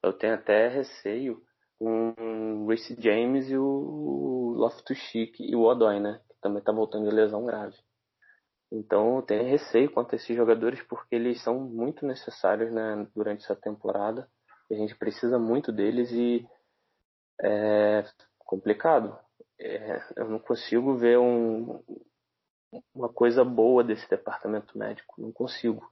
Eu 0.02 0.14
tenho 0.14 0.32
até 0.32 0.68
receio 0.68 1.42
com 1.78 2.14
o 2.64 2.68
Reece 2.68 2.96
James 2.98 3.50
e 3.50 3.58
o 3.58 4.54
Loftus-Cheek 4.56 5.44
e 5.44 5.54
o 5.54 5.64
Odoi, 5.64 6.00
né, 6.00 6.18
que 6.30 6.40
também 6.40 6.60
está 6.60 6.72
voltando 6.72 7.06
de 7.06 7.14
lesão 7.14 7.44
grave. 7.44 7.76
Então 8.70 9.16
eu 9.16 9.22
tenho 9.22 9.48
receio 9.48 9.90
quanto 9.90 10.14
a 10.14 10.16
esses 10.16 10.36
jogadores 10.36 10.82
porque 10.82 11.14
eles 11.14 11.42
são 11.42 11.60
muito 11.60 12.04
necessários 12.04 12.72
né, 12.72 13.06
durante 13.14 13.44
essa 13.44 13.54
temporada. 13.54 14.28
A 14.70 14.74
gente 14.74 14.96
precisa 14.96 15.38
muito 15.38 15.72
deles 15.72 16.10
e 16.10 16.44
é, 17.40 18.04
complicado. 18.38 19.16
É, 19.58 20.02
eu 20.16 20.28
não 20.28 20.38
consigo 20.38 20.96
ver 20.96 21.18
um, 21.18 21.80
uma 22.94 23.08
coisa 23.08 23.44
boa 23.44 23.84
desse 23.84 24.08
departamento 24.10 24.76
médico. 24.76 25.20
Não 25.20 25.32
consigo. 25.32 25.82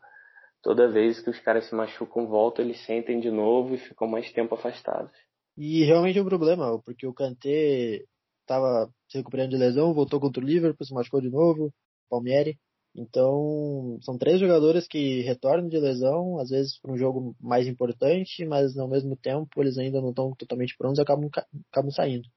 Toda 0.62 0.90
vez 0.90 1.20
que 1.20 1.30
os 1.30 1.38
caras 1.40 1.66
se 1.68 1.74
machucam, 1.74 2.26
voltam, 2.26 2.64
eles 2.64 2.84
sentem 2.84 3.20
de 3.20 3.30
novo 3.30 3.74
e 3.74 3.78
ficam 3.78 4.08
mais 4.08 4.32
tempo 4.32 4.54
afastados. 4.54 5.12
E 5.56 5.84
realmente 5.84 6.18
é 6.18 6.22
um 6.22 6.26
problema, 6.26 6.80
porque 6.82 7.06
o 7.06 7.14
Kanté 7.14 8.02
estava 8.40 8.90
se 9.08 9.18
recuperando 9.18 9.50
de 9.50 9.56
lesão, 9.56 9.94
voltou 9.94 10.18
contra 10.18 10.42
o 10.42 10.46
Liverpool, 10.46 10.84
se 10.84 10.92
machucou 10.92 11.20
de 11.20 11.30
novo, 11.30 11.72
Palmieri. 12.08 12.58
Então, 12.96 13.98
são 14.02 14.16
três 14.16 14.38
jogadores 14.38 14.86
que 14.86 15.22
retornam 15.22 15.68
de 15.68 15.78
lesão, 15.78 16.38
às 16.38 16.50
vezes 16.50 16.78
para 16.78 16.92
um 16.92 16.96
jogo 16.96 17.34
mais 17.40 17.66
importante, 17.66 18.44
mas 18.44 18.78
ao 18.78 18.88
mesmo 18.88 19.16
tempo 19.16 19.60
eles 19.60 19.76
ainda 19.76 20.00
não 20.00 20.10
estão 20.10 20.32
totalmente 20.36 20.76
prontos 20.76 20.98
e 20.98 21.02
acabam, 21.02 21.28
acabam 21.72 21.90
saindo. 21.90 22.28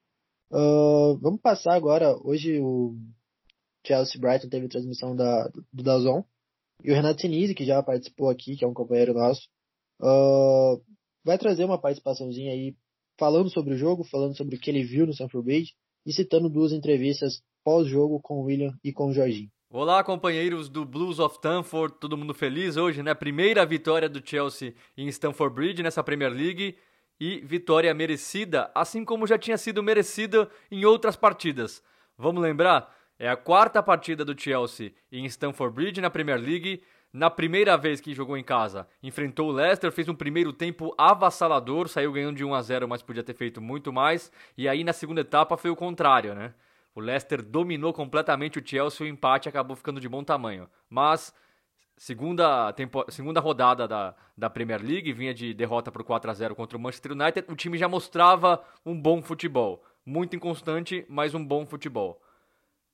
Uh, 0.52 1.18
vamos 1.20 1.42
passar 1.42 1.76
agora. 1.76 2.18
Hoje 2.24 2.60
o 2.60 2.96
Chelsea 3.86 4.20
Brighton 4.20 4.50
teve 4.50 4.68
transmissão 4.68 5.16
da, 5.16 5.48
do 5.72 5.84
Dazon. 5.84 6.24
E 6.84 6.92
o 6.92 6.96
Renato 6.96 7.22
Sinise, 7.22 7.56
que 7.56 7.66
já 7.66 7.82
participou 7.84 8.30
aqui, 8.30 8.56
que 8.56 8.64
é 8.64 8.68
um 8.68 8.74
companheiro 8.74 9.14
nosso, 9.14 9.48
uh, 10.02 10.82
vai 11.24 11.38
trazer 11.38 11.66
uma 11.66 11.80
participaçãozinha 11.80 12.52
aí 12.52 12.76
falando 13.20 13.50
sobre 13.50 13.74
o 13.74 13.78
jogo, 13.78 14.04
falando 14.04 14.36
sobre 14.36 14.56
o 14.56 14.60
que 14.60 14.70
ele 14.70 14.84
viu 14.84 15.06
no 15.06 15.12
Stamford 15.12 15.46
Bridge 15.46 15.74
e 16.06 16.14
citando 16.14 16.50
duas 16.50 16.72
entrevistas 16.72 17.42
pós-jogo 17.64 18.20
com 18.22 18.36
o 18.36 18.44
William 18.44 18.74
e 18.84 18.94
com 18.94 19.08
o 19.08 19.14
Jorginho. 19.14 19.52
Olá, 19.70 20.02
companheiros 20.02 20.70
do 20.70 20.86
Blues 20.86 21.20
of 21.20 21.36
Stamford, 21.36 21.96
todo 22.00 22.16
mundo 22.16 22.34
feliz 22.34 22.78
hoje, 22.78 23.04
né? 23.04 23.14
Primeira 23.14 23.66
vitória 23.66 24.08
do 24.08 24.26
Chelsea 24.26 24.74
em 24.96 25.10
Stamford 25.10 25.54
Bridge 25.54 25.84
nessa 25.84 26.02
Premier 26.02 26.32
League 26.32 26.78
e 27.20 27.42
vitória 27.42 27.94
merecida, 27.94 28.72
assim 28.74 29.04
como 29.04 29.28
já 29.28 29.38
tinha 29.38 29.58
sido 29.58 29.84
merecida 29.84 30.50
em 30.72 30.86
outras 30.86 31.18
partidas. 31.18 31.84
Vamos 32.18 32.42
lembrar? 32.42 32.96
É 33.20 33.28
a 33.28 33.36
quarta 33.36 33.84
partida 33.84 34.24
do 34.24 34.40
Chelsea 34.40 34.94
em 35.12 35.26
Stamford 35.26 35.76
Bridge 35.76 36.00
na 36.00 36.10
Premier 36.10 36.40
League. 36.40 36.82
Na 37.12 37.30
primeira 37.30 37.76
vez 37.76 38.00
que 38.00 38.14
jogou 38.14 38.38
em 38.38 38.44
casa, 38.46 38.88
enfrentou 39.04 39.50
o 39.50 39.52
Leicester, 39.52 39.92
fez 39.92 40.08
um 40.08 40.16
primeiro 40.16 40.54
tempo 40.54 40.96
avassalador, 40.98 41.90
saiu 41.90 42.14
ganhando 42.14 42.38
de 42.38 42.46
1 42.46 42.54
a 42.54 42.62
0, 42.62 42.88
mas 42.88 43.02
podia 43.02 43.24
ter 43.24 43.34
feito 43.34 43.60
muito 43.60 43.92
mais. 43.92 44.32
E 44.58 44.66
aí 44.66 44.86
na 44.86 44.94
segunda 44.94 45.20
etapa 45.20 45.58
foi 45.58 45.70
o 45.70 45.76
contrário, 45.76 46.34
né? 46.34 46.54
O 46.98 47.00
Leicester 47.00 47.44
dominou 47.44 47.94
completamente 47.94 48.58
o 48.58 48.68
Chelsea, 48.68 49.06
o 49.06 49.08
empate 49.08 49.48
acabou 49.48 49.76
ficando 49.76 50.02
de 50.02 50.10
bom 50.10 50.24
tamanho. 50.24 50.68
Mas 50.90 51.32
segunda, 51.96 52.74
tempo, 52.74 53.06
segunda 53.08 53.40
rodada 53.40 53.88
da, 53.88 54.16
da 54.36 54.50
Premier 54.50 54.82
League, 54.82 55.14
vinha 55.14 55.32
de 55.32 55.54
derrota 55.54 55.92
por 55.92 56.04
4 56.04 56.32
a 56.32 56.34
0 56.34 56.56
contra 56.56 56.76
o 56.76 56.82
Manchester 56.82 57.12
United, 57.12 57.52
o 57.52 57.56
time 57.56 57.78
já 57.78 57.88
mostrava 57.88 58.64
um 58.84 59.00
bom 59.00 59.22
futebol. 59.22 59.84
Muito 60.04 60.36
inconstante, 60.36 61.06
mas 61.08 61.36
um 61.36 61.46
bom 61.46 61.68
futebol. 61.68 62.20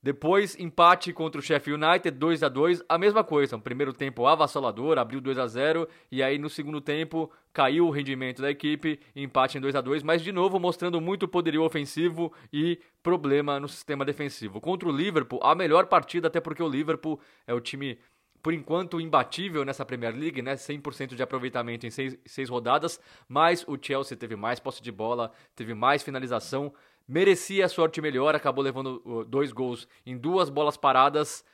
Depois, 0.04 0.54
empate 0.60 1.14
contra 1.14 1.38
o 1.38 1.42
Sheffield 1.42 1.82
United, 1.82 2.18
2 2.18 2.42
a 2.42 2.48
2 2.50 2.82
a 2.86 2.98
mesma 2.98 3.24
coisa. 3.24 3.56
Um 3.56 3.60
primeiro 3.60 3.90
tempo 3.90 4.26
avassalador, 4.26 4.98
abriu 4.98 5.18
2 5.18 5.38
a 5.38 5.46
0 5.46 5.88
e 6.12 6.22
aí 6.22 6.36
no 6.36 6.50
segundo 6.50 6.78
tempo 6.78 7.32
caiu 7.54 7.86
o 7.86 7.90
rendimento 7.90 8.42
da 8.42 8.50
equipe, 8.50 9.00
empate 9.16 9.56
em 9.56 9.62
2 9.62 9.74
a 9.74 9.80
2 9.80 10.02
mas 10.02 10.20
de 10.20 10.30
novo 10.30 10.60
mostrando 10.60 11.00
muito 11.00 11.26
poderio 11.26 11.62
ofensivo 11.62 12.30
e 12.52 12.78
problema 13.02 13.58
no 13.58 13.66
sistema 13.66 14.04
defensivo. 14.04 14.60
Contra 14.60 14.90
o 14.90 14.92
Liverpool, 14.92 15.40
a 15.42 15.54
melhor 15.54 15.86
partida, 15.86 16.28
até 16.28 16.38
porque 16.38 16.62
o 16.62 16.68
Liverpool 16.68 17.18
é 17.46 17.54
o 17.54 17.60
time 17.60 17.98
por 18.42 18.52
enquanto 18.52 19.00
imbatível 19.00 19.64
nessa 19.64 19.86
Premier 19.86 20.14
League, 20.14 20.42
né? 20.42 20.54
100% 20.54 21.14
de 21.14 21.22
aproveitamento 21.22 21.86
em 21.86 21.90
seis, 21.90 22.14
seis 22.26 22.50
rodadas, 22.50 23.00
mas 23.26 23.64
o 23.66 23.78
Chelsea 23.80 24.18
teve 24.18 24.36
mais 24.36 24.60
posse 24.60 24.82
de 24.82 24.92
bola, 24.92 25.32
teve 25.56 25.72
mais 25.72 26.02
finalização, 26.02 26.70
merecia 27.06 27.66
a 27.66 27.68
sorte 27.68 28.00
melhor, 28.00 28.34
acabou 28.34 28.64
levando 28.64 29.24
dois 29.28 29.52
gols 29.52 29.86
em 30.04 30.16
duas 30.16 30.48
bolas 30.48 30.76
paradas, 30.76 31.44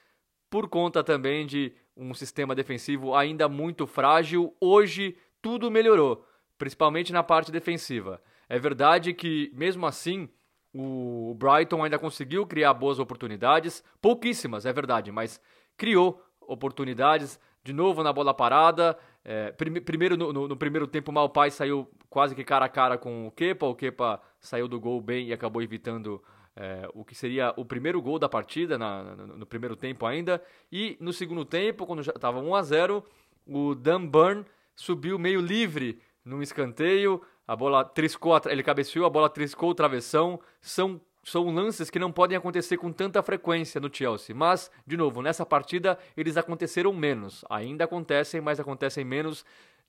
por 0.49 0.69
conta 0.69 1.05
também 1.05 1.47
de 1.47 1.73
um 1.97 2.13
sistema 2.15 2.55
defensivo 2.55 3.15
ainda 3.15 3.49
muito 3.49 3.87
frágil. 3.87 4.55
Hoje 4.61 5.17
tudo 5.41 5.71
melhorou, 5.71 6.25
principalmente 6.59 7.13
na 7.13 7.23
parte 7.23 7.53
defensiva. 7.53 8.21
É 8.49 8.59
verdade 8.59 9.15
que, 9.15 9.51
mesmo 9.55 9.87
assim, 9.87 10.29
o 10.75 11.37
Brighton 11.39 11.85
ainda 11.85 11.99
conseguiu 11.99 12.47
criar 12.47 12.75
boas 12.75 12.99
oportunidades, 12.99 13.83
pouquíssimas, 14.01 14.67
é 14.67 14.73
verdade, 14.73 15.13
mas 15.13 15.41
criou 15.77 16.23
oportunidades, 16.41 17.39
de 17.63 17.73
novo 17.73 18.03
na 18.03 18.13
bola 18.13 18.35
parada. 18.35 18.99
É, 19.25 19.53
prim 19.53 19.81
primeiro 19.81 20.17
no, 20.17 20.33
no, 20.33 20.49
no, 20.49 20.57
primeiro 20.57 20.87
tempo, 20.87 21.11
o 21.11 21.15
Malpai 21.15 21.51
saiu 21.51 21.89
quase 22.09 22.35
que 22.35 22.43
cara 22.43 22.65
a 22.65 22.69
cara 22.69 22.97
com 22.97 23.27
o 23.27 23.31
Kepa. 23.31 23.67
O 23.67 23.75
Kepa 23.75 24.21
saiu 24.39 24.67
do 24.67 24.81
gol 24.81 25.01
bem 25.01 25.29
e 25.29 25.33
acabou 25.33 25.63
evitando 25.63 26.23
é, 26.57 26.89
o 26.95 27.05
que 27.05 27.15
seria 27.15 27.53
o 27.57 27.65
primeiro 27.65 28.01
gol 28.01 28.19
da 28.19 28.29
partida 28.29 28.79
na, 28.79 29.03
no, 29.03 29.39
no, 29.39 29.47
primeiro 29.47 29.77
tempo 29.77 30.07
ainda. 30.07 30.43
E 30.73 30.97
no 31.01 31.13
segundo 31.13 31.45
tempo, 31.45 31.87
quando 31.87 32.03
já 32.03 32.13
estava 32.13 32.41
1 32.41 32.55
a 32.55 32.63
0 32.63 33.05
o 33.47 33.75
Dan 33.75 34.07
Burn 34.07 34.45
subiu 34.75 35.19
meio 35.19 35.41
livre 35.41 36.01
num 36.25 36.43
escanteio. 36.43 37.21
A 37.47 37.57
bola 37.57 37.85
triscou, 37.85 38.41
ele 38.47 38.63
cabeceou, 38.63 39.05
a 39.05 39.11
bola 39.11 39.29
triscou 39.29 39.71
o 39.71 39.75
travessão. 39.75 40.41
São 40.61 41.01
são 41.23 41.51
lances 41.55 41.91
que 41.91 41.99
não 41.99 42.11
podem 42.11 42.37
acontecer 42.37 42.77
com 42.77 42.93
tanta 42.93 43.23
frequência 43.23 43.81
no 43.81 43.93
Chelsea. 43.93 44.35
Mas, 44.35 44.71
de 44.87 44.97
novo, 44.97 45.21
nessa 45.23 45.45
partida 45.45 45.99
eles 46.17 46.37
aconteceram 46.37 46.93
menos. 46.93 47.45
Ainda 47.51 47.85
acontecem, 47.85 48.41
mas 48.41 48.59
acontecem 48.59 49.05
menos. 49.05 49.45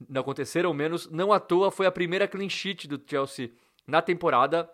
Não 0.09 0.21
aconteceram 0.21 0.73
menos. 0.73 1.09
Não 1.09 1.31
à 1.31 1.39
toa 1.39 1.71
foi 1.71 1.85
a 1.85 1.91
primeira 1.91 2.27
clean 2.27 2.49
sheet 2.49 2.87
do 2.87 3.01
Chelsea 3.05 3.51
na 3.87 4.01
temporada. 4.01 4.69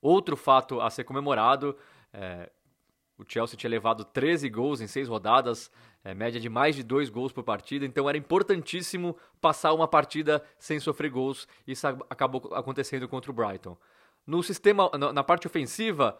Outro 0.00 0.36
fato 0.36 0.80
a 0.80 0.90
ser 0.90 1.04
comemorado. 1.04 1.76
É, 2.12 2.50
o 3.16 3.24
Chelsea 3.26 3.56
tinha 3.56 3.70
levado 3.70 4.04
13 4.04 4.48
gols 4.48 4.80
em 4.80 4.86
6 4.86 5.08
rodadas, 5.08 5.70
é, 6.02 6.12
média 6.12 6.40
de 6.40 6.48
mais 6.48 6.74
de 6.74 6.82
2 6.82 7.08
gols 7.08 7.32
por 7.32 7.44
partida, 7.44 7.86
então 7.86 8.08
era 8.08 8.18
importantíssimo 8.18 9.16
passar 9.40 9.72
uma 9.72 9.86
partida 9.86 10.42
sem 10.58 10.80
sofrer 10.80 11.10
gols. 11.10 11.46
Isso 11.66 11.86
acabou 11.86 12.50
acontecendo 12.52 13.08
contra 13.08 13.30
o 13.30 13.34
Brighton. 13.34 13.76
No 14.26 14.42
sistema, 14.42 14.90
na 15.12 15.24
parte 15.24 15.46
ofensiva, 15.46 16.18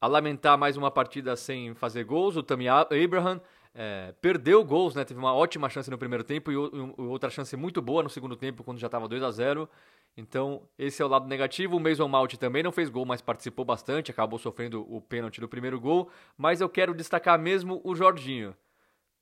a 0.00 0.06
lamentar 0.06 0.56
mais 0.56 0.76
uma 0.76 0.90
partida 0.90 1.36
sem 1.36 1.74
fazer 1.74 2.04
gols, 2.04 2.36
o 2.36 2.42
Tammy 2.42 2.68
Abraham 2.68 3.40
é, 3.74 4.14
perdeu 4.20 4.64
gols, 4.64 4.94
né? 4.94 5.04
Teve 5.04 5.18
uma 5.18 5.34
ótima 5.34 5.68
chance 5.68 5.90
no 5.90 5.98
primeiro 5.98 6.22
tempo 6.22 6.52
e, 6.52 6.56
outra 6.56 7.30
chance 7.30 7.56
muito 7.56 7.80
boa 7.80 8.02
no 8.02 8.10
segundo 8.10 8.36
tempo, 8.36 8.62
quando 8.62 8.78
já 8.78 8.86
estava 8.86 9.08
2 9.08 9.22
a 9.22 9.30
0 9.30 9.68
Então, 10.16 10.62
esse 10.78 11.00
é 11.02 11.04
o 11.04 11.08
lado 11.08 11.26
negativo. 11.26 11.76
O 11.76 11.80
Mason 11.80 12.08
Mount 12.08 12.34
também 12.34 12.62
não 12.62 12.72
fez 12.72 12.90
gol, 12.90 13.06
mas 13.06 13.22
participou 13.22 13.64
bastante, 13.64 14.10
acabou 14.10 14.38
sofrendo 14.38 14.86
o 14.92 15.00
pênalti 15.00 15.40
do 15.40 15.48
primeiro 15.48 15.80
gol. 15.80 16.10
Mas 16.36 16.60
eu 16.60 16.68
quero 16.68 16.94
destacar 16.94 17.38
mesmo 17.38 17.80
o 17.84 17.94
Jorginho 17.94 18.54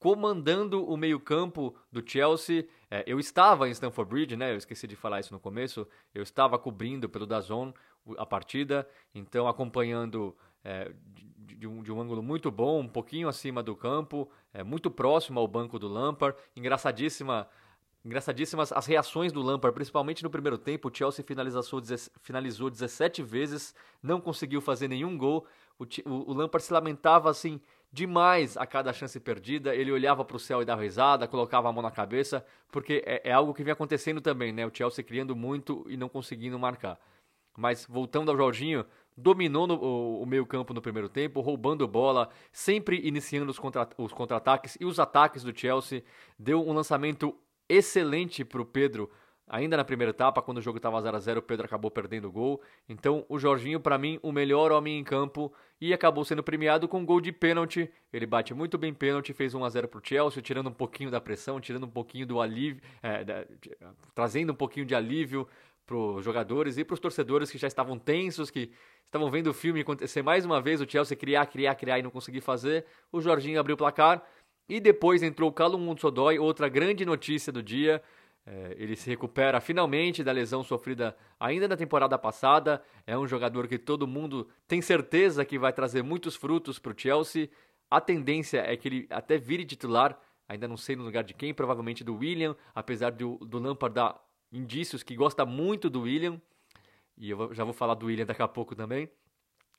comandando 0.00 0.82
o 0.82 0.96
meio-campo 0.96 1.76
do 1.92 2.02
Chelsea. 2.04 2.66
É, 2.90 3.04
eu 3.06 3.20
estava 3.20 3.68
em 3.68 3.70
Stamford 3.70 4.10
Bridge, 4.10 4.34
né? 4.34 4.52
Eu 4.52 4.56
esqueci 4.56 4.86
de 4.86 4.96
falar 4.96 5.20
isso 5.20 5.32
no 5.32 5.38
começo. 5.38 5.86
Eu 6.14 6.22
estava 6.22 6.58
cobrindo 6.58 7.08
pelo 7.08 7.26
Dazon 7.26 7.70
a 8.16 8.26
partida, 8.26 8.88
então 9.14 9.46
acompanhando 9.48 10.36
é, 10.64 10.92
de, 11.56 11.66
um, 11.66 11.82
de 11.82 11.92
um 11.92 12.00
ângulo 12.00 12.22
muito 12.22 12.50
bom, 12.50 12.80
um 12.80 12.88
pouquinho 12.88 13.28
acima 13.28 13.62
do 13.62 13.76
campo, 13.76 14.30
é, 14.52 14.62
muito 14.62 14.90
próximo 14.90 15.38
ao 15.38 15.46
banco 15.46 15.78
do 15.78 15.88
Lampard. 15.88 16.38
Engraçadíssima, 16.56 17.48
engraçadíssimas 18.04 18.72
as 18.72 18.86
reações 18.86 19.32
do 19.32 19.42
Lampard, 19.42 19.74
principalmente 19.74 20.22
no 20.22 20.30
primeiro 20.30 20.58
tempo. 20.58 20.88
O 20.88 20.94
Chelsea 20.94 21.24
finalizou, 21.24 21.62
finalizou 22.22 22.70
17 22.70 23.22
vezes, 23.22 23.74
não 24.02 24.20
conseguiu 24.20 24.60
fazer 24.60 24.88
nenhum 24.88 25.16
gol. 25.16 25.46
O, 25.78 25.84
o, 25.84 26.30
o 26.30 26.32
Lampard 26.32 26.64
se 26.64 26.72
lamentava 26.72 27.30
assim 27.30 27.60
demais 27.92 28.56
a 28.56 28.66
cada 28.66 28.92
chance 28.92 29.18
perdida. 29.18 29.74
Ele 29.74 29.90
olhava 29.90 30.24
para 30.24 30.36
o 30.36 30.40
céu 30.40 30.62
e 30.62 30.64
dava 30.64 30.82
risada, 30.82 31.26
colocava 31.26 31.68
a 31.68 31.72
mão 31.72 31.82
na 31.82 31.90
cabeça, 31.90 32.44
porque 32.70 33.02
é, 33.04 33.28
é, 33.28 33.32
algo 33.32 33.52
que 33.52 33.64
vem 33.64 33.72
acontecendo 33.72 34.20
também, 34.20 34.52
né? 34.52 34.66
O 34.66 34.70
Chelsea 34.72 35.04
criando 35.04 35.34
muito 35.34 35.84
e 35.88 35.96
não 35.96 36.08
conseguindo 36.08 36.58
marcar. 36.58 36.98
Mas 37.60 37.84
voltando 37.86 38.30
ao 38.30 38.36
Jorginho, 38.38 38.86
dominou 39.14 39.66
no, 39.66 39.74
o, 39.74 40.22
o 40.22 40.26
meio-campo 40.26 40.72
no 40.72 40.80
primeiro 40.80 41.10
tempo, 41.10 41.42
roubando 41.42 41.86
bola, 41.86 42.30
sempre 42.50 43.06
iniciando 43.06 43.50
os 43.50 43.58
contra-ataques 43.58 44.14
contra 44.14 44.42
e 44.80 44.84
os 44.86 44.98
ataques 44.98 45.44
do 45.44 45.56
Chelsea. 45.56 46.02
Deu 46.38 46.66
um 46.66 46.72
lançamento 46.72 47.36
excelente 47.68 48.44
para 48.46 48.62
o 48.62 48.64
Pedro 48.64 49.10
ainda 49.50 49.76
na 49.76 49.84
primeira 49.84 50.10
etapa, 50.10 50.40
quando 50.40 50.58
o 50.58 50.62
jogo 50.62 50.78
estava 50.78 51.00
0 51.02 51.16
a 51.16 51.20
0 51.20 51.40
o 51.40 51.42
Pedro 51.42 51.66
acabou 51.66 51.90
perdendo 51.90 52.28
o 52.28 52.32
gol. 52.32 52.62
Então, 52.88 53.26
o 53.28 53.36
Jorginho, 53.36 53.80
para 53.80 53.98
mim, 53.98 54.18
o 54.22 54.30
melhor 54.30 54.70
homem 54.70 54.98
em 54.98 55.02
campo 55.02 55.52
e 55.80 55.92
acabou 55.92 56.24
sendo 56.24 56.42
premiado 56.42 56.86
com 56.86 57.00
um 57.00 57.04
gol 57.04 57.20
de 57.20 57.32
pênalti. 57.32 57.90
Ele 58.12 58.26
bate 58.26 58.54
muito 58.54 58.78
bem 58.78 58.94
pênalti, 58.94 59.32
fez 59.32 59.52
1 59.52 59.64
a 59.64 59.68
0 59.68 59.88
para 59.88 59.98
o 59.98 60.02
Chelsea, 60.04 60.40
tirando 60.40 60.68
um 60.68 60.72
pouquinho 60.72 61.10
da 61.10 61.20
pressão, 61.20 61.60
tirando 61.60 61.84
um 61.84 61.90
pouquinho 61.90 62.26
do 62.26 62.40
alívio, 62.40 62.80
é, 63.02 63.46
trazendo 64.14 64.52
um 64.52 64.56
pouquinho 64.56 64.86
de 64.86 64.94
alívio 64.94 65.48
para 65.90 65.96
os 65.96 66.24
jogadores 66.24 66.78
e 66.78 66.84
para 66.84 66.94
os 66.94 67.00
torcedores 67.00 67.50
que 67.50 67.58
já 67.58 67.66
estavam 67.66 67.98
tensos, 67.98 68.48
que 68.48 68.70
estavam 69.06 69.28
vendo 69.28 69.48
o 69.48 69.52
filme 69.52 69.80
acontecer 69.80 70.22
mais 70.22 70.44
uma 70.44 70.62
vez, 70.62 70.80
o 70.80 70.88
Chelsea 70.88 71.16
criar, 71.16 71.46
criar, 71.46 71.74
criar 71.74 71.98
e 71.98 72.02
não 72.02 72.12
conseguir 72.12 72.40
fazer. 72.40 72.86
O 73.10 73.20
Jorginho 73.20 73.58
abriu 73.58 73.74
o 73.74 73.76
placar 73.76 74.22
e 74.68 74.78
depois 74.78 75.20
entrou 75.20 75.50
o 75.50 75.52
Calum 75.52 75.78
Munsodói, 75.78 76.38
outra 76.38 76.68
grande 76.68 77.04
notícia 77.04 77.52
do 77.52 77.60
dia. 77.60 78.00
É, 78.46 78.76
ele 78.78 78.94
se 78.94 79.10
recupera 79.10 79.60
finalmente 79.60 80.22
da 80.22 80.30
lesão 80.30 80.62
sofrida 80.62 81.16
ainda 81.40 81.66
na 81.66 81.76
temporada 81.76 82.16
passada. 82.16 82.80
É 83.04 83.18
um 83.18 83.26
jogador 83.26 83.66
que 83.66 83.76
todo 83.76 84.06
mundo 84.06 84.48
tem 84.68 84.80
certeza 84.80 85.44
que 85.44 85.58
vai 85.58 85.72
trazer 85.72 86.04
muitos 86.04 86.36
frutos 86.36 86.78
para 86.78 86.92
o 86.92 86.94
Chelsea. 86.96 87.50
A 87.90 88.00
tendência 88.00 88.60
é 88.60 88.76
que 88.76 88.86
ele 88.86 89.06
até 89.10 89.36
vire 89.38 89.64
titular, 89.64 90.16
ainda 90.48 90.68
não 90.68 90.76
sei 90.76 90.94
no 90.94 91.02
lugar 91.02 91.24
de 91.24 91.34
quem, 91.34 91.52
provavelmente 91.52 92.04
do 92.04 92.14
William, 92.14 92.54
apesar 92.72 93.10
do, 93.10 93.38
do 93.38 93.58
Lampard 93.58 93.92
dar 93.92 94.29
indícios 94.52 95.02
que 95.02 95.14
gosta 95.14 95.44
muito 95.44 95.88
do 95.88 96.02
William. 96.02 96.40
E 97.16 97.30
eu 97.30 97.52
já 97.54 97.64
vou 97.64 97.72
falar 97.72 97.94
do 97.94 98.06
William 98.06 98.26
daqui 98.26 98.42
a 98.42 98.48
pouco 98.48 98.74
também. 98.74 99.08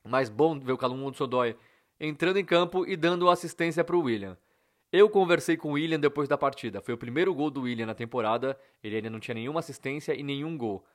Mas 0.04 0.30
bom 0.30 0.60
ver 0.60 0.72
o 0.72 0.78
Calum 0.78 1.06
Hudson-Odoi 1.06 1.56
entrando 2.00 2.38
em 2.38 2.46
campo 2.46 2.86
e 2.88 2.96
dando 2.96 3.30
assistência 3.30 3.84
para 3.84 3.96
o 3.96 4.02
William. 4.02 4.38
Eu 4.92 5.10
conversei 5.10 5.56
com 5.56 5.70
o 5.70 5.74
William 5.74 6.00
depois 6.00 6.28
da 6.28 6.38
partida. 6.38 6.82
Foi 6.82 6.94
o 6.94 6.98
primeiro 6.98 7.34
gol 7.34 7.50
do 7.50 7.62
William 7.62 7.86
na 7.86 7.94
temporada. 7.94 8.60
Ele 8.84 8.96
ainda 8.96 9.10
não 9.10 9.20
tinha 9.20 9.36
nenhuma 9.36 9.60
assistência 9.60 10.14
e 10.14 10.24
nenhum 10.24 10.58
gol. 10.58 10.86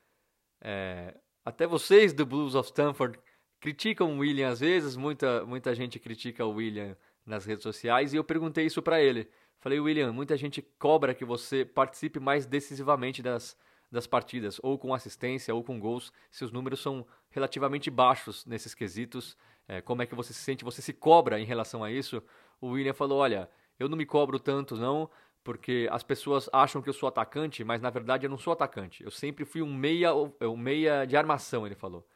É... 0.61 1.15
Até 1.45 1.67
vocês 1.67 2.13
do 2.13 2.27
Blues 2.27 2.55
of 2.55 2.69
Stanford 2.69 3.19
criticam 3.61 4.17
o 4.17 4.19
William 4.19 4.51
às 4.51 4.61
vezes. 4.61 4.97
Muita, 4.97 5.47
muita 5.47 5.75
gente 5.75 5.99
critica 5.99 6.45
o 6.45 6.55
William 6.55 6.97
nas 7.25 7.47
redes 7.47 7.63
sociais. 7.63 8.13
E 8.13 8.17
eu 8.17 8.25
perguntei 8.25 8.67
isso 8.67 8.83
para 8.83 9.01
ele. 9.01 9.29
Falei, 9.61 9.81
William, 9.81 10.13
muita 10.13 10.37
gente 10.37 10.61
cobra 10.79 11.15
que 11.15 11.25
você 11.25 11.65
participe 11.65 12.21
mais 12.21 12.47
decisivamente 12.47 13.23
das, 13.23 13.57
das 13.97 14.07
partidas, 14.07 14.61
ou 14.63 14.79
com 14.79 14.95
assistência, 14.95 15.53
ou 15.53 15.65
com 15.65 15.81
gols. 15.81 16.13
Seus 16.31 16.53
números 16.53 16.81
são 16.81 17.05
relativamente 17.31 17.91
baixos 17.91 18.47
nesses 18.47 18.75
quesitos. 18.75 19.37
É, 19.67 19.81
como 19.81 20.03
é 20.03 20.07
que 20.07 20.15
você 20.15 20.33
se 20.33 20.41
sente? 20.41 20.65
Você 20.65 20.81
se 20.81 20.93
cobra 20.93 21.41
em 21.41 21.45
relação 21.45 21.83
a 21.83 21.91
isso? 21.91 22.23
O 22.61 22.69
William 22.69 22.95
falou: 22.95 23.19
olha 23.19 23.51
eu 23.79 23.89
não 23.89 23.97
me 23.97 24.07
cobro 24.07 24.39
tanto, 24.39 24.77
não, 24.77 25.09
porque 25.45 25.89
as 25.91 26.03
pessoas 26.03 26.49
acham 26.53 26.81
que 26.83 26.89
eu 26.89 26.93
sou 26.93 27.09
atacante, 27.09 27.63
mas 27.63 27.81
na 27.81 27.91
verdade 27.91 28.27
eu 28.27 28.31
não 28.31 28.39
sou 28.39 28.53
atacante. 28.53 29.05
Eu 29.05 29.11
sempre 29.11 29.45
fui 29.45 29.63
um 29.63 29.73
meia, 29.73 30.13
um 30.15 30.57
meia 30.57 31.05
de 31.05 31.17
armação, 31.17 31.67
ele 31.67 31.75
falou. 31.75 32.07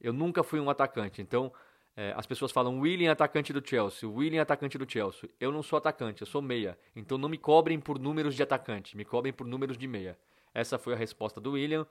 Eu 0.00 0.12
nunca 0.12 0.42
fui 0.42 0.60
um 0.60 0.70
atacante. 0.70 1.20
Então, 1.20 1.52
é, 1.96 2.14
as 2.16 2.26
pessoas 2.26 2.52
falam 2.52 2.78
William 2.78 3.12
atacante 3.12 3.52
do 3.52 3.66
Chelsea, 3.66 4.08
William 4.08 4.40
atacante 4.40 4.78
do 4.78 4.90
Chelsea. 4.90 5.28
Eu 5.38 5.52
não 5.52 5.62
sou 5.62 5.76
atacante, 5.76 6.22
eu 6.22 6.26
sou 6.26 6.40
meia. 6.40 6.78
Então 6.94 7.18
não 7.18 7.28
me 7.28 7.36
cobrem 7.36 7.78
por 7.78 7.98
números 7.98 8.34
de 8.34 8.42
atacante, 8.42 8.96
me 8.96 9.04
cobrem 9.04 9.32
por 9.32 9.46
números 9.46 9.76
de 9.76 9.86
meia. 9.86 10.16
Essa 10.54 10.78
foi 10.78 10.94
a 10.94 10.96
resposta 10.96 11.40
do 11.40 11.52
William. 11.52 11.86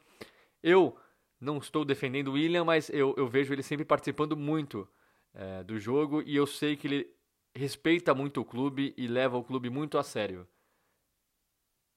Eu 0.62 0.98
não 1.40 1.58
estou 1.58 1.86
defendendo 1.86 2.30
o 2.30 2.34
William, 2.34 2.66
mas 2.66 2.90
eu, 2.90 3.14
eu 3.18 3.28
vejo 3.28 3.54
ele 3.54 3.64
sempre 3.64 3.86
participando 3.86 4.36
muito 4.36 4.88
é, 5.34 5.64
do 5.64 5.80
jogo 5.80 6.22
e 6.22 6.36
eu 6.36 6.46
sei 6.46 6.76
que 6.76 6.88
ele 6.88 7.14
respeita 7.56 8.14
muito 8.14 8.42
o 8.42 8.46
clube 8.46 8.94
e 8.98 9.08
leva 9.08 9.38
o 9.38 9.44
clube 9.44 9.70
muito 9.70 9.98
a 9.98 10.04
sério. 10.04 10.48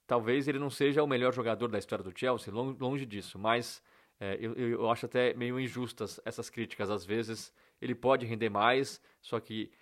Talvez 0.07 0.46
ele 0.46 0.59
não 0.59 0.70
seja 0.70 1.03
o 1.03 1.07
melhor 1.07 1.33
jogador 1.33 1.68
da 1.68 1.79
história 1.79 2.05
do 2.05 2.16
Chelsea, 2.16 2.53
longe 2.53 3.07
disso, 3.07 3.38
mas 3.38 3.83
é, 4.20 4.37
eu, 4.40 4.53
eu 4.55 4.90
acho 4.90 5.07
até 5.07 5.35
meio 5.35 5.59
injustas 5.59 6.20
essas 6.25 6.48
críticas 6.51 6.90
às 6.90 7.05
vezes. 7.05 7.53
Ele 7.81 7.94
pode 7.94 8.27
render 8.27 8.48
mais, 8.48 9.01
só 9.20 9.40
que 9.40 9.72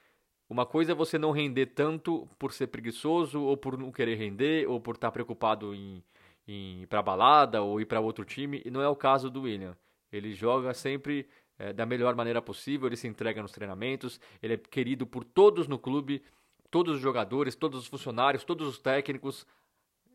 uma 0.49 0.65
coisa 0.65 0.93
é 0.93 0.95
você 0.95 1.19
não 1.19 1.31
render 1.31 1.67
tanto 1.67 2.29
por 2.39 2.53
ser 2.53 2.69
preguiçoso, 2.69 3.43
ou 3.43 3.57
por 3.57 3.77
não 3.77 3.93
querer 3.93 4.15
render, 4.15 4.69
ou 4.69 4.81
por 4.81 4.95
estar 4.95 5.11
preocupado 5.13 5.75
em, 5.75 6.03
em 6.53 6.83
ir 6.83 6.87
para 6.87 7.03
balada 7.03 7.63
ou 7.63 7.81
ir 7.81 7.87
para 7.87 8.01
outro 8.01 8.25
time, 8.25 8.61
e 8.65 8.71
não 8.71 8.81
é 8.81 8.89
o 8.89 8.97
caso 8.97 9.31
do 9.31 9.43
William. 9.43 9.77
Ele 10.11 10.33
joga 10.33 10.75
sempre 10.75 11.29
é, 11.59 11.73
da 11.73 11.87
melhor 11.87 12.15
maneira 12.15 12.43
possível, 12.43 12.89
ele 12.89 12.97
se 12.97 13.07
entrega 13.07 13.41
nos 13.41 13.53
treinamentos, 13.53 14.21
ele 14.43 14.55
é 14.55 14.57
querido 14.57 15.07
por 15.07 15.25
todos 15.25 15.69
no 15.69 15.79
clube, 15.79 16.23
todos 16.71 16.97
os 16.97 17.01
jogadores, 17.01 17.55
todos 17.55 17.79
os 17.79 17.87
funcionários, 17.87 18.45
todos 18.45 18.67
os 18.67 18.79
técnicos. 18.79 19.47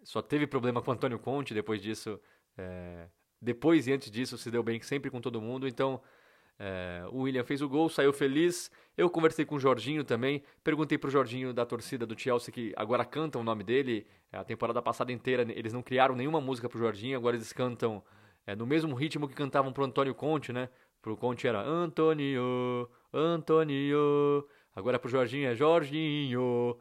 Só 0.04 0.21
teve 0.21 0.45
problema 0.45 0.82
com 0.82 0.91
o 0.91 0.93
Antônio 0.93 1.19
Conte 1.19 1.54
depois 1.54 1.82
disso. 1.82 2.19
É, 2.58 3.08
depois 3.41 3.88
e 3.88 3.93
antes 3.93 4.12
disso 4.12 4.38
se 4.38 4.50
deu 4.52 4.63
bem 4.63 4.82
sempre 4.82 5.10
com 5.10 5.21
todo 5.21 5.41
mundo. 5.41 5.67
Então 5.67 6.02
é, 6.58 7.04
o 7.12 7.24
William 7.24 7.44
fez 7.44 7.62
o 7.62 7.68
gol, 7.68 7.89
saiu 7.89 8.13
feliz. 8.13 8.72
Eu 8.98 9.10
conversei 9.10 9.46
com 9.46 9.56
o 9.56 9.60
Jorginho 9.60 10.04
também. 10.04 10.41
Perguntei 10.63 10.98
pro 10.98 11.10
Jorginho 11.10 11.54
da 11.54 11.65
torcida 11.65 12.06
do 12.06 12.18
Chelsea 12.18 12.54
que 12.54 12.74
agora 12.76 13.04
cantam 13.04 13.41
o 13.41 13.44
nome 13.44 13.63
dele. 13.63 14.08
A 14.32 14.44
temporada 14.44 14.82
passada 14.82 15.12
inteira 15.12 15.46
eles 15.50 15.74
não 15.74 15.82
criaram 15.82 16.15
nenhuma 16.15 16.39
música 16.39 16.70
pro 16.70 16.80
Jorginho, 16.80 17.18
agora 17.18 17.36
eles 17.36 17.52
cantam 17.52 18.04
é, 18.48 18.56
no 18.56 18.65
mesmo 18.65 18.96
ritmo 18.96 19.28
que 19.28 19.34
cantavam 19.34 19.74
pro 19.74 19.84
Antônio 19.84 20.15
Conte, 20.15 20.54
né? 20.54 20.70
Pro 21.02 21.18
Conte 21.18 21.48
era 21.48 21.62
Antonio, 21.62 22.89
Antonio. 23.13 24.48
Agora 24.76 24.98
pro 24.98 25.10
Jorginho 25.10 25.50
é 25.50 25.56
Jorginho. 25.56 26.78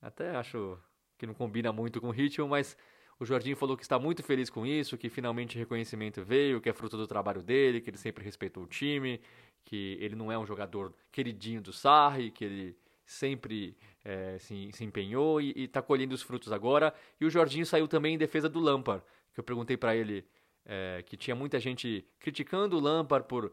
Até 0.00 0.36
acho 0.36 0.78
que 1.16 1.26
não 1.26 1.34
combina 1.34 1.72
muito 1.72 2.00
com 2.00 2.08
o 2.08 2.12
ritmo, 2.12 2.48
mas 2.48 2.76
o 3.22 3.24
Jorginho 3.24 3.56
falou 3.56 3.76
que 3.76 3.84
está 3.84 4.00
muito 4.00 4.20
feliz 4.20 4.50
com 4.50 4.66
isso, 4.66 4.98
que 4.98 5.08
finalmente 5.08 5.56
reconhecimento 5.56 6.24
veio, 6.24 6.60
que 6.60 6.68
é 6.68 6.72
fruto 6.72 6.96
do 6.96 7.06
trabalho 7.06 7.40
dele, 7.40 7.80
que 7.80 7.88
ele 7.88 7.96
sempre 7.96 8.24
respeitou 8.24 8.64
o 8.64 8.66
time, 8.66 9.20
que 9.64 9.96
ele 10.00 10.16
não 10.16 10.32
é 10.32 10.36
um 10.36 10.44
jogador 10.44 10.92
queridinho 11.12 11.62
do 11.62 11.72
Sarri, 11.72 12.32
que 12.32 12.44
ele 12.44 12.76
sempre 13.06 13.76
é, 14.04 14.36
se, 14.40 14.70
se, 14.72 14.84
empenhou 14.84 15.40
e 15.40 15.52
está 15.56 15.80
colhendo 15.80 16.16
os 16.16 16.22
frutos 16.22 16.50
agora. 16.50 16.92
E 17.20 17.24
o 17.24 17.30
Jorginho 17.30 17.64
saiu 17.64 17.86
também 17.86 18.16
em 18.16 18.18
defesa 18.18 18.48
do 18.48 18.58
Lampard, 18.58 19.04
que 19.32 19.38
eu 19.38 19.44
perguntei 19.44 19.76
para 19.76 19.94
ele 19.94 20.24
é, 20.66 21.04
que 21.06 21.16
tinha 21.16 21.36
muita 21.36 21.60
gente 21.60 22.04
criticando 22.18 22.76
o 22.76 22.80
Lampard 22.80 23.28
por 23.28 23.52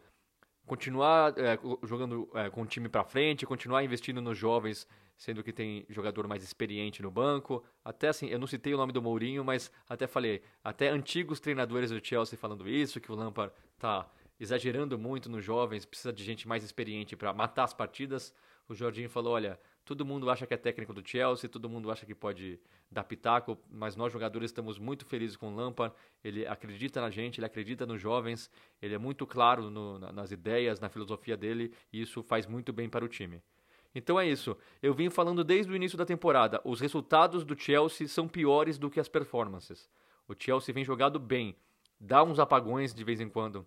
continuar 0.69 1.33
é, 1.37 1.59
jogando 1.83 2.29
é, 2.35 2.49
com 2.49 2.61
o 2.61 2.65
time 2.65 2.87
para 2.87 3.03
frente, 3.03 3.45
continuar 3.45 3.83
investindo 3.83 4.21
nos 4.21 4.37
jovens, 4.37 4.87
sendo 5.17 5.43
que 5.43 5.51
tem 5.51 5.83
jogador 5.89 6.27
mais 6.27 6.43
experiente 6.43 7.01
no 7.01 7.09
banco. 7.09 7.63
Até 7.83 8.09
assim, 8.09 8.27
eu 8.27 8.37
não 8.37 8.45
citei 8.45 8.73
o 8.73 8.77
nome 8.77 8.93
do 8.93 9.01
Mourinho, 9.01 9.43
mas 9.43 9.71
até 9.89 10.05
falei, 10.05 10.43
até 10.63 10.89
antigos 10.89 11.39
treinadores 11.39 11.89
do 11.89 12.05
Chelsea 12.05 12.37
falando 12.37 12.69
isso, 12.69 13.01
que 13.01 13.11
o 13.11 13.15
Lampard 13.15 13.51
tá 13.79 14.07
exagerando 14.39 14.97
muito 14.97 15.27
nos 15.27 15.43
jovens, 15.43 15.85
precisa 15.85 16.13
de 16.13 16.23
gente 16.23 16.47
mais 16.47 16.63
experiente 16.63 17.15
para 17.15 17.33
matar 17.33 17.63
as 17.63 17.73
partidas. 17.73 18.31
O 18.69 18.75
Jorginho 18.75 19.09
falou, 19.09 19.33
olha, 19.33 19.59
Todo 19.89 20.05
mundo 20.05 20.29
acha 20.29 20.45
que 20.45 20.53
é 20.53 20.57
técnico 20.57 20.93
do 20.93 21.01
Chelsea, 21.03 21.49
todo 21.49 21.67
mundo 21.67 21.89
acha 21.89 22.05
que 22.05 22.13
pode 22.13 22.59
dar 22.91 23.03
pitaco, 23.03 23.57
mas 23.71 23.95
nós 23.95 24.13
jogadores 24.13 24.51
estamos 24.51 24.77
muito 24.77 25.03
felizes 25.03 25.35
com 25.35 25.51
o 25.51 25.55
Lampard. 25.55 25.95
Ele 26.23 26.45
acredita 26.45 27.01
na 27.01 27.09
gente, 27.09 27.39
ele 27.39 27.47
acredita 27.47 27.87
nos 27.87 27.99
jovens, 27.99 28.51
ele 28.79 28.93
é 28.93 28.99
muito 28.99 29.25
claro 29.25 29.71
no, 29.71 29.97
nas 29.97 30.29
ideias, 30.29 30.79
na 30.79 30.89
filosofia 30.89 31.35
dele, 31.35 31.73
e 31.91 32.03
isso 32.03 32.21
faz 32.21 32.45
muito 32.45 32.71
bem 32.71 32.87
para 32.87 33.03
o 33.03 33.07
time. 33.07 33.41
Então 33.95 34.19
é 34.19 34.27
isso. 34.27 34.55
Eu 34.79 34.93
vim 34.93 35.09
falando 35.09 35.43
desde 35.43 35.71
o 35.71 35.75
início 35.75 35.97
da 35.97 36.05
temporada. 36.05 36.61
Os 36.63 36.79
resultados 36.79 37.43
do 37.43 37.59
Chelsea 37.59 38.07
são 38.07 38.27
piores 38.27 38.77
do 38.77 38.91
que 38.91 38.99
as 38.99 39.09
performances. 39.09 39.89
O 40.27 40.35
Chelsea 40.37 40.71
vem 40.71 40.85
jogado 40.85 41.17
bem, 41.17 41.55
dá 41.99 42.23
uns 42.23 42.37
apagões 42.37 42.93
de 42.93 43.03
vez 43.03 43.19
em 43.19 43.27
quando 43.27 43.65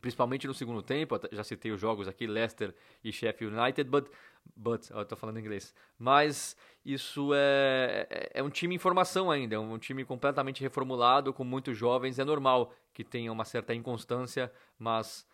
principalmente 0.00 0.46
no 0.46 0.54
segundo 0.54 0.82
tempo, 0.82 1.20
já 1.30 1.44
citei 1.44 1.70
os 1.70 1.80
jogos 1.80 2.08
aqui, 2.08 2.26
Leicester 2.26 2.74
e 3.02 3.12
Sheffield 3.12 3.54
United, 3.54 3.90
but, 3.90 4.08
but 4.56 4.90
eu 4.90 5.02
estou 5.02 5.16
falando 5.16 5.38
inglês, 5.38 5.74
mas 5.98 6.56
isso 6.84 7.32
é, 7.34 8.06
é, 8.10 8.30
é 8.34 8.42
um 8.42 8.50
time 8.50 8.74
em 8.74 8.78
formação 8.78 9.30
ainda, 9.30 9.56
é 9.56 9.58
um 9.58 9.78
time 9.78 10.04
completamente 10.04 10.60
reformulado, 10.60 11.32
com 11.32 11.44
muitos 11.44 11.76
jovens, 11.76 12.18
é 12.18 12.24
normal 12.24 12.72
que 12.92 13.02
tenha 13.02 13.32
uma 13.32 13.44
certa 13.44 13.74
inconstância, 13.74 14.52
mas 14.78 15.26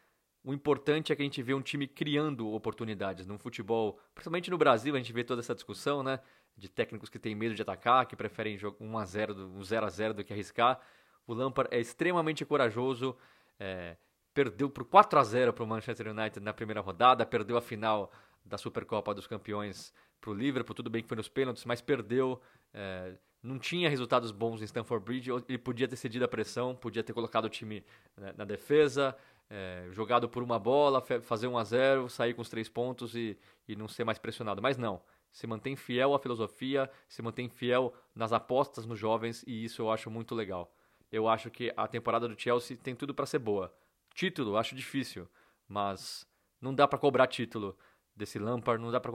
o 0.43 0.55
importante 0.55 1.13
é 1.13 1.17
que 1.17 1.23
a 1.23 1.25
gente 1.25 1.43
vê 1.43 1.53
um 1.53 1.61
time 1.61 1.87
criando 1.87 2.49
oportunidades 2.51 3.27
no 3.27 3.39
futebol, 3.39 4.01
principalmente 4.15 4.51
no 4.51 4.57
Brasil, 4.57 4.95
a 4.95 4.99
gente 4.99 5.13
vê 5.13 5.23
toda 5.23 5.41
essa 5.41 5.55
discussão, 5.55 6.03
né? 6.03 6.21
De 6.57 6.69
técnicos 6.69 7.09
que 7.09 7.19
têm 7.19 7.35
medo 7.35 7.55
de 7.55 7.63
atacar, 7.63 8.07
que 8.07 8.17
preferem 8.17 8.59
1 8.81 8.99
a 8.99 9.05
0 9.05 9.35
um 9.35 9.63
0 9.63 9.87
a 9.87 9.89
0 9.89 10.15
do 10.15 10.25
que 10.25 10.33
arriscar. 10.33 10.81
O 11.27 11.35
Lampard 11.35 11.75
é 11.75 11.79
extremamente 11.79 12.45
corajoso, 12.45 13.17
é, 13.59 13.97
perdeu 14.33 14.71
por 14.71 14.85
4 14.85 15.19
a 15.19 15.25
0 15.25 15.53
para 15.53 15.65
o 15.65 15.67
Manchester 15.67 16.09
United 16.09 16.41
na 16.41 16.53
primeira 16.53 16.81
rodada, 16.81 17.27
perdeu 17.27 17.57
a 17.57 17.61
final 17.61 18.11
da 18.51 18.59
Supercopa 18.59 19.15
dos 19.15 19.27
Campeões 19.27 19.95
para 20.21 20.31
o 20.31 20.35
Liverpool, 20.35 20.75
tudo 20.75 20.91
bem 20.91 21.03
que 21.03 21.09
foi 21.09 21.17
nos 21.17 21.29
pênaltis, 21.29 21.65
mas 21.65 21.81
perdeu. 21.81 22.41
É, 22.75 23.15
não 23.43 23.59
tinha 23.59 23.89
resultados 23.89 24.33
bons 24.33 24.61
em 24.61 24.65
Stamford 24.67 25.03
Bridge, 25.03 25.31
ele 25.49 25.57
podia 25.57 25.89
ter 25.89 25.97
cedido 25.97 26.25
a 26.25 26.29
pressão, 26.29 26.75
podia 26.75 27.03
ter 27.03 27.15
colocado 27.15 27.47
o 27.47 27.49
time 27.49 27.83
né, 28.17 28.35
na 28.37 28.45
defesa, 28.45 29.17
é, 29.49 29.89
jogado 29.93 30.29
por 30.29 30.43
uma 30.43 30.59
bola, 30.59 31.01
fazer 31.23 31.47
1 31.47 31.57
a 31.57 31.65
0 31.65 32.09
sair 32.11 32.35
com 32.35 32.43
os 32.43 32.51
três 32.51 32.69
pontos 32.69 33.15
e, 33.15 33.39
e 33.67 33.75
não 33.75 33.89
ser 33.89 34.05
mais 34.05 34.19
pressionado. 34.19 34.61
Mas 34.61 34.77
não, 34.77 35.01
se 35.33 35.47
mantém 35.47 35.75
fiel 35.75 36.15
à 36.15 36.19
filosofia, 36.19 36.91
se 37.09 37.23
mantém 37.23 37.49
fiel 37.49 37.95
nas 38.15 38.33
apostas 38.33 38.85
nos 38.85 38.99
jovens 38.99 39.43
e 39.47 39.65
isso 39.65 39.81
eu 39.81 39.91
acho 39.91 40.11
muito 40.11 40.35
legal. 40.35 40.75
Eu 41.11 41.27
acho 41.27 41.51
que 41.51 41.73
a 41.77 41.89
temporada 41.89 42.29
do 42.29 42.39
Chelsea 42.39 42.77
tem 42.77 42.95
tudo 42.95 43.15
para 43.15 43.27
ser 43.27 43.39
boa. 43.39 43.73
Título, 44.15 44.57
acho 44.57 44.75
difícil, 44.75 45.27
mas 45.67 46.27
não 46.61 46.75
dá 46.75 46.87
para 46.87 46.99
cobrar 46.99 47.27
título 47.27 47.77
desse 48.15 48.39
Lampard, 48.39 48.83
não 48.83 48.91
dá 48.91 49.01
para 49.01 49.13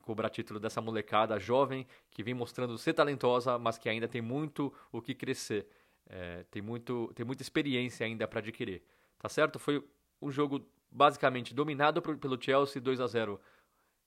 cobrar, 0.00 0.30
título 0.30 0.58
dessa 0.58 0.80
molecada 0.80 1.38
jovem 1.38 1.86
que 2.10 2.22
vem 2.22 2.34
mostrando 2.34 2.76
ser 2.78 2.92
talentosa, 2.92 3.58
mas 3.58 3.78
que 3.78 3.88
ainda 3.88 4.08
tem 4.08 4.20
muito 4.20 4.72
o 4.90 5.00
que 5.00 5.14
crescer. 5.14 5.66
É, 6.08 6.44
tem, 6.50 6.62
muito, 6.62 7.12
tem 7.14 7.24
muita 7.24 7.42
experiência 7.42 8.04
ainda 8.06 8.26
para 8.26 8.40
adquirir. 8.40 8.82
Tá 9.18 9.28
certo? 9.28 9.58
Foi 9.58 9.84
um 10.20 10.30
jogo 10.30 10.66
basicamente 10.90 11.54
dominado 11.54 12.00
pelo 12.00 12.40
Chelsea 12.40 12.80
2 12.80 13.00
a 13.00 13.06
0 13.06 13.40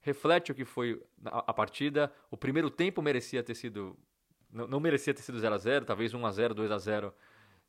reflete 0.01 0.51
o 0.51 0.55
que 0.55 0.65
foi 0.65 1.01
a, 1.25 1.53
partida. 1.53 2.11
O 2.29 2.35
primeiro 2.35 2.69
tempo 2.69 3.01
merecia 3.01 3.43
ter 3.43 3.55
sido. 3.55 3.97
Não, 4.51 4.67
não 4.67 4.79
merecia 4.79 5.13
ter 5.13 5.21
sido 5.21 5.39
0 5.39 5.55
a 5.55 5.57
0 5.57 5.85
talvez 5.85 6.13
1 6.13 6.25
a 6.25 6.31
0 6.31 6.53
2 6.53 6.71
a 6.71 6.77
0 6.77 7.13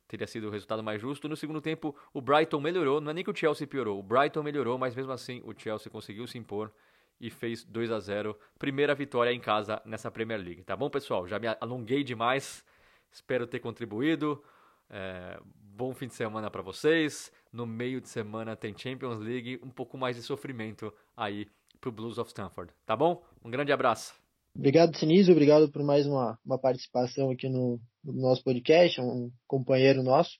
teria 0.07 0.27
sido 0.27 0.47
o 0.47 0.51
resultado 0.51 0.83
mais 0.83 1.01
justo. 1.01 1.27
No 1.27 1.35
segundo 1.35 1.61
tempo, 1.61 1.95
o 2.13 2.21
Brighton 2.21 2.59
melhorou, 2.59 3.01
não 3.01 3.11
é 3.11 3.13
nem 3.13 3.23
que 3.23 3.31
o 3.31 3.35
Chelsea 3.35 3.67
piorou, 3.67 3.99
o 3.99 4.03
Brighton 4.03 4.43
melhorou, 4.43 4.77
mas 4.77 4.95
mesmo 4.95 5.11
assim 5.11 5.41
o 5.45 5.53
Chelsea 5.57 5.91
conseguiu 5.91 6.27
se 6.27 6.37
impor 6.37 6.71
e 7.19 7.29
fez 7.29 7.63
2 7.63 7.91
a 7.91 7.99
0 7.99 8.37
Primeira 8.59 8.93
vitória 8.93 9.31
em 9.31 9.39
casa 9.39 9.81
nessa 9.85 10.11
Premier 10.11 10.39
League. 10.39 10.63
Tá 10.63 10.75
bom, 10.75 10.89
pessoal? 10.89 11.27
Já 11.27 11.39
me 11.39 11.47
alonguei 11.59 12.03
demais, 12.03 12.65
espero 13.11 13.47
ter 13.47 13.59
contribuído. 13.59 14.43
É, 14.89 15.39
bom 15.43 15.93
fim 15.93 16.07
de 16.07 16.13
semana 16.13 16.51
para 16.51 16.61
vocês. 16.61 17.31
No 17.51 17.65
meio 17.65 18.01
de 18.01 18.09
semana 18.09 18.55
tem 18.55 18.77
Champions 18.77 19.19
League, 19.19 19.59
um 19.63 19.69
pouco 19.69 19.97
mais 19.97 20.15
de 20.15 20.21
sofrimento 20.21 20.93
aí 21.15 21.47
pro 21.79 21.91
Blues 21.91 22.17
of 22.17 22.29
Stanford. 22.29 22.73
Tá 22.85 22.95
bom? 22.95 23.23
Um 23.43 23.49
grande 23.49 23.71
abraço. 23.71 24.22
Obrigado, 24.55 24.95
Sinise. 24.97 25.31
Obrigado 25.31 25.71
por 25.71 25.83
mais 25.83 26.05
uma, 26.05 26.37
uma 26.45 26.59
participação 26.59 27.31
aqui 27.31 27.49
no, 27.49 27.79
no 28.03 28.13
nosso 28.13 28.43
podcast, 28.43 29.01
um 29.01 29.31
companheiro 29.47 30.03
nosso. 30.03 30.37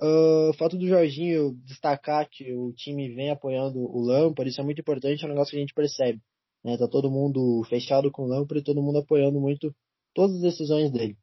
Uh, 0.00 0.50
o 0.50 0.54
fato 0.54 0.76
do 0.76 0.88
Jorginho 0.88 1.54
destacar 1.64 2.28
que 2.28 2.52
o 2.52 2.72
time 2.72 3.14
vem 3.14 3.30
apoiando 3.30 3.78
o 3.78 4.00
Lampard, 4.00 4.50
isso 4.50 4.60
é 4.60 4.64
muito 4.64 4.80
importante, 4.80 5.22
é 5.22 5.26
um 5.26 5.30
negócio 5.30 5.50
que 5.50 5.56
a 5.56 5.60
gente 5.60 5.74
percebe. 5.74 6.20
Né? 6.64 6.76
Tá 6.76 6.88
todo 6.88 7.10
mundo 7.10 7.62
fechado 7.68 8.10
com 8.10 8.22
o 8.24 8.26
Lampard 8.26 8.60
e 8.60 8.64
todo 8.64 8.82
mundo 8.82 8.98
apoiando 8.98 9.40
muito 9.40 9.74
todas 10.14 10.36
as 10.36 10.42
decisões 10.42 10.90
dele. 10.90 11.16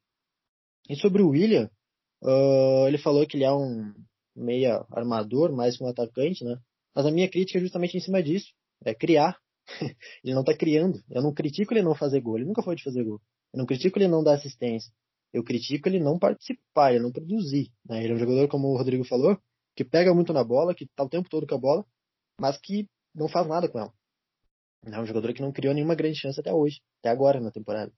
E 0.89 0.95
sobre 0.95 1.21
o 1.21 1.29
William, 1.29 1.69
uh, 2.23 2.87
ele 2.87 2.97
falou 2.97 3.25
que 3.25 3.35
ele 3.35 3.43
é 3.43 3.51
um 3.51 3.93
meia 4.35 4.85
armador, 4.91 5.51
mais 5.51 5.77
que 5.77 5.83
um 5.83 5.87
atacante, 5.87 6.43
né? 6.43 6.57
Mas 6.95 7.05
a 7.05 7.11
minha 7.11 7.29
crítica 7.29 7.57
é 7.57 7.61
justamente 7.61 7.97
em 7.97 8.01
cima 8.01 8.21
disso, 8.21 8.53
é 8.85 8.93
criar. 8.93 9.37
ele 10.23 10.33
não 10.33 10.43
tá 10.43 10.55
criando. 10.55 11.01
Eu 11.09 11.21
não 11.21 11.33
critico 11.33 11.73
ele 11.73 11.81
não 11.81 11.95
fazer 11.95 12.21
gol, 12.21 12.37
ele 12.37 12.45
nunca 12.45 12.61
foi 12.61 12.75
de 12.75 12.83
fazer 12.83 13.03
gol. 13.03 13.21
Eu 13.53 13.59
não 13.59 13.65
critico 13.65 13.97
ele 13.97 14.07
não 14.07 14.23
dar 14.23 14.35
assistência. 14.35 14.91
Eu 15.33 15.43
critico 15.43 15.87
ele 15.87 15.99
não 15.99 16.19
participar, 16.19 16.91
ele 16.91 17.03
não 17.03 17.11
produzir. 17.11 17.71
Né? 17.85 18.03
Ele 18.03 18.13
é 18.13 18.15
um 18.15 18.19
jogador, 18.19 18.47
como 18.47 18.67
o 18.67 18.77
Rodrigo 18.77 19.03
falou, 19.05 19.37
que 19.75 19.83
pega 19.83 20.13
muito 20.13 20.33
na 20.33 20.43
bola, 20.43 20.75
que 20.75 20.87
tá 20.87 21.03
o 21.03 21.09
tempo 21.09 21.29
todo 21.29 21.47
com 21.47 21.55
a 21.55 21.59
bola, 21.59 21.85
mas 22.39 22.57
que 22.57 22.87
não 23.15 23.27
faz 23.27 23.47
nada 23.47 23.69
com 23.69 23.79
ela. 23.79 23.93
É 24.85 24.99
um 24.99 25.05
jogador 25.05 25.33
que 25.33 25.41
não 25.41 25.51
criou 25.51 25.73
nenhuma 25.73 25.95
grande 25.95 26.19
chance 26.19 26.39
até 26.39 26.51
hoje, 26.51 26.81
até 26.99 27.09
agora 27.09 27.39
na 27.39 27.51
temporada. 27.51 27.91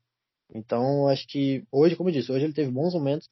Então, 0.54 1.08
acho 1.08 1.26
que 1.28 1.66
hoje, 1.72 1.96
como 1.96 2.10
eu 2.10 2.14
disse, 2.14 2.32
hoje 2.32 2.46
ele 2.46 2.54
teve 2.54 2.70
bons 2.70 2.94
momentos. 2.94 3.30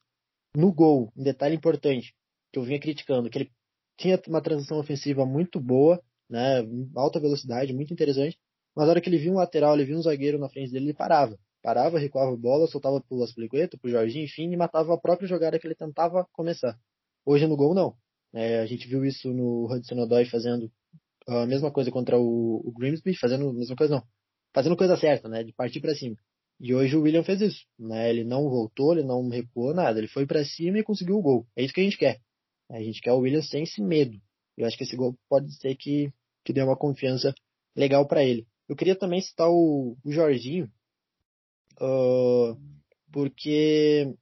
No 0.56 0.72
gol, 0.72 1.12
um 1.16 1.22
detalhe 1.22 1.54
importante, 1.54 2.14
que 2.52 2.58
eu 2.58 2.62
vinha 2.62 2.80
criticando, 2.80 3.30
que 3.30 3.38
ele 3.38 3.52
tinha 3.96 4.20
uma 4.26 4.42
transição 4.42 4.78
ofensiva 4.78 5.24
muito 5.24 5.60
boa, 5.60 6.02
né, 6.32 6.66
alta 6.96 7.20
velocidade, 7.20 7.72
muito 7.72 7.92
interessante, 7.92 8.38
mas 8.74 8.86
na 8.86 8.92
hora 8.92 9.00
que 9.00 9.08
ele 9.08 9.18
viu 9.18 9.32
um 9.32 9.36
lateral, 9.36 9.74
ele 9.74 9.84
viu 9.84 9.98
um 9.98 10.02
zagueiro 10.02 10.38
na 10.38 10.48
frente 10.48 10.72
dele, 10.72 10.86
ele 10.86 10.94
parava 10.94 11.38
parava, 11.62 11.98
recuava 11.98 12.32
a 12.32 12.36
bola, 12.36 12.66
soltava 12.66 13.00
pro 13.00 13.22
Aspilicueta, 13.22 13.78
pro 13.78 13.90
Jorginho, 13.90 14.24
enfim, 14.24 14.52
e 14.52 14.56
matava 14.56 14.92
a 14.92 14.98
própria 14.98 15.28
jogada 15.28 15.58
que 15.58 15.66
ele 15.66 15.74
tentava 15.74 16.26
começar. 16.32 16.76
Hoje 17.24 17.46
no 17.46 17.56
gol, 17.56 17.72
não. 17.72 17.94
É, 18.34 18.58
a 18.58 18.66
gente 18.66 18.88
viu 18.88 19.04
isso 19.04 19.32
no 19.32 19.72
Hudson 19.72 20.00
Odoi 20.00 20.24
fazendo 20.24 20.70
a 21.26 21.46
mesma 21.46 21.70
coisa 21.70 21.90
contra 21.90 22.18
o, 22.18 22.62
o 22.66 22.72
Grimsby, 22.72 23.16
fazendo 23.16 23.48
a 23.48 23.52
mesma 23.52 23.76
coisa, 23.76 23.94
não. 23.94 24.02
Fazendo 24.52 24.76
coisa 24.76 24.96
certa, 24.96 25.28
né, 25.28 25.44
de 25.44 25.52
partir 25.52 25.80
para 25.80 25.94
cima. 25.94 26.16
E 26.60 26.74
hoje 26.74 26.96
o 26.96 27.02
William 27.02 27.22
fez 27.22 27.40
isso, 27.40 27.64
né, 27.78 28.10
ele 28.10 28.24
não 28.24 28.48
voltou, 28.48 28.92
ele 28.92 29.04
não 29.04 29.28
recuou 29.28 29.72
nada, 29.74 29.98
ele 29.98 30.08
foi 30.08 30.26
para 30.26 30.44
cima 30.44 30.78
e 30.78 30.84
conseguiu 30.84 31.16
o 31.16 31.22
gol. 31.22 31.46
É 31.56 31.62
isso 31.62 31.72
que 31.72 31.80
a 31.80 31.84
gente 31.84 31.98
quer. 31.98 32.20
A 32.70 32.80
gente 32.80 33.00
quer 33.00 33.12
o 33.12 33.18
William 33.18 33.42
sem 33.42 33.62
esse 33.62 33.80
medo. 33.82 34.18
Eu 34.56 34.66
acho 34.66 34.76
que 34.76 34.84
esse 34.84 34.96
gol 34.96 35.16
pode 35.28 35.54
ser 35.56 35.74
que, 35.76 36.12
que 36.44 36.52
dê 36.52 36.62
uma 36.62 36.76
confiança 36.76 37.34
legal 37.76 38.06
para 38.06 38.24
ele. 38.24 38.46
Eu 38.68 38.76
queria 38.76 38.96
também 38.96 39.20
citar 39.20 39.48
o, 39.48 39.96
o 40.04 40.12
Jorginho, 40.12 40.70
uh, 41.80 42.56
porque 43.12 44.14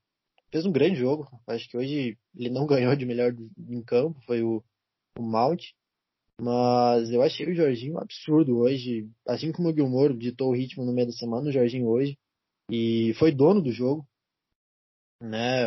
fez 0.50 0.66
um 0.66 0.72
grande 0.72 0.96
jogo. 0.96 1.28
Acho 1.46 1.68
que 1.68 1.76
hoje 1.76 2.18
ele 2.34 2.50
não 2.50 2.66
ganhou 2.66 2.94
de 2.96 3.06
melhor 3.06 3.32
em 3.68 3.82
campo, 3.82 4.20
foi 4.26 4.42
o, 4.42 4.62
o 5.18 5.22
Mount. 5.22 5.62
Mas 6.40 7.10
eu 7.10 7.22
achei 7.22 7.46
o 7.46 7.54
Jorginho 7.54 7.98
absurdo 7.98 8.58
hoje. 8.58 9.08
Assim 9.26 9.52
como 9.52 9.68
o 9.68 9.74
Gilmore 9.74 10.16
ditou 10.16 10.48
o 10.48 10.54
ritmo 10.54 10.84
no 10.84 10.92
meio 10.92 11.08
da 11.08 11.12
semana, 11.12 11.48
o 11.48 11.52
Jorginho 11.52 11.86
hoje. 11.86 12.16
E 12.70 13.12
foi 13.18 13.30
dono 13.30 13.60
do 13.60 13.70
jogo. 13.70 14.06
Né? 15.20 15.64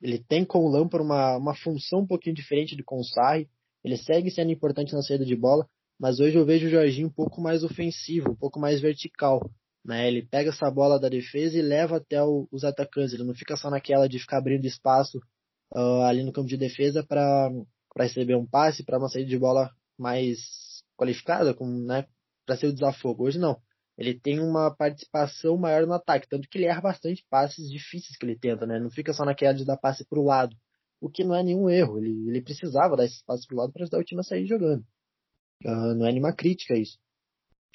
Ele 0.00 0.18
tem 0.18 0.44
com 0.44 0.58
o 0.58 0.68
Lampard 0.68 1.06
uma, 1.06 1.36
uma 1.36 1.54
função 1.54 2.00
um 2.00 2.06
pouquinho 2.06 2.34
diferente 2.34 2.74
de 2.74 2.82
com 2.82 2.98
o 2.98 3.04
Sarri. 3.04 3.48
Ele 3.84 3.96
segue 3.96 4.30
sendo 4.30 4.50
importante 4.52 4.92
na 4.92 5.02
saída 5.02 5.24
de 5.24 5.36
bola, 5.36 5.66
mas 5.98 6.20
hoje 6.20 6.36
eu 6.36 6.44
vejo 6.44 6.66
o 6.66 6.70
Jorginho 6.70 7.08
um 7.08 7.12
pouco 7.12 7.40
mais 7.40 7.64
ofensivo, 7.64 8.30
um 8.30 8.36
pouco 8.36 8.58
mais 8.58 8.80
vertical. 8.80 9.50
Né? 9.84 10.08
Ele 10.08 10.22
pega 10.22 10.50
essa 10.50 10.70
bola 10.70 10.98
da 10.98 11.08
defesa 11.08 11.58
e 11.58 11.62
leva 11.62 11.96
até 11.96 12.22
o, 12.22 12.48
os 12.50 12.64
atacantes. 12.64 13.12
Ele 13.12 13.24
não 13.24 13.34
fica 13.34 13.56
só 13.56 13.70
naquela 13.70 14.08
de 14.08 14.18
ficar 14.18 14.38
abrindo 14.38 14.64
espaço 14.64 15.18
uh, 15.74 16.02
ali 16.02 16.22
no 16.22 16.32
campo 16.32 16.48
de 16.48 16.56
defesa 16.56 17.04
para 17.04 17.50
receber 17.96 18.36
um 18.36 18.46
passe, 18.46 18.84
para 18.84 18.98
uma 18.98 19.08
saída 19.08 19.28
de 19.28 19.38
bola 19.38 19.70
mais 19.98 20.82
qualificada, 20.96 21.54
né, 21.86 22.06
para 22.46 22.56
ser 22.56 22.66
o 22.66 22.72
desafogo. 22.72 23.24
Hoje 23.24 23.38
não. 23.38 23.60
Ele 23.98 24.18
tem 24.18 24.40
uma 24.40 24.74
participação 24.74 25.56
maior 25.56 25.86
no 25.86 25.92
ataque, 25.92 26.28
tanto 26.28 26.48
que 26.48 26.58
ele 26.58 26.64
erra 26.64 26.80
bastante 26.80 27.24
passes 27.28 27.70
difíceis 27.70 28.16
que 28.16 28.24
ele 28.24 28.38
tenta, 28.38 28.66
né? 28.66 28.78
Não 28.78 28.90
fica 28.90 29.12
só 29.12 29.24
naquela 29.24 29.52
de 29.52 29.66
dar 29.66 29.76
passe 29.76 30.04
para 30.04 30.18
o 30.18 30.24
lado, 30.24 30.56
o 31.02 31.10
que 31.10 31.24
não 31.24 31.34
é 31.34 31.42
nenhum 31.42 31.68
erro. 31.68 31.98
Ele, 31.98 32.28
ele 32.28 32.40
precisava 32.40 32.96
dar 32.96 33.04
esse 33.04 33.24
passe 33.24 33.44
para 33.46 33.56
o 33.56 33.58
lado 33.58 33.72
para 33.72 33.82
ajudar 33.82 33.98
o 33.98 34.04
time 34.04 34.20
a 34.20 34.24
sair 34.24 34.46
jogando. 34.46 34.84
Uh, 35.64 35.94
não 35.96 36.06
é 36.06 36.12
nenhuma 36.12 36.32
crítica 36.32 36.78
isso. 36.78 36.96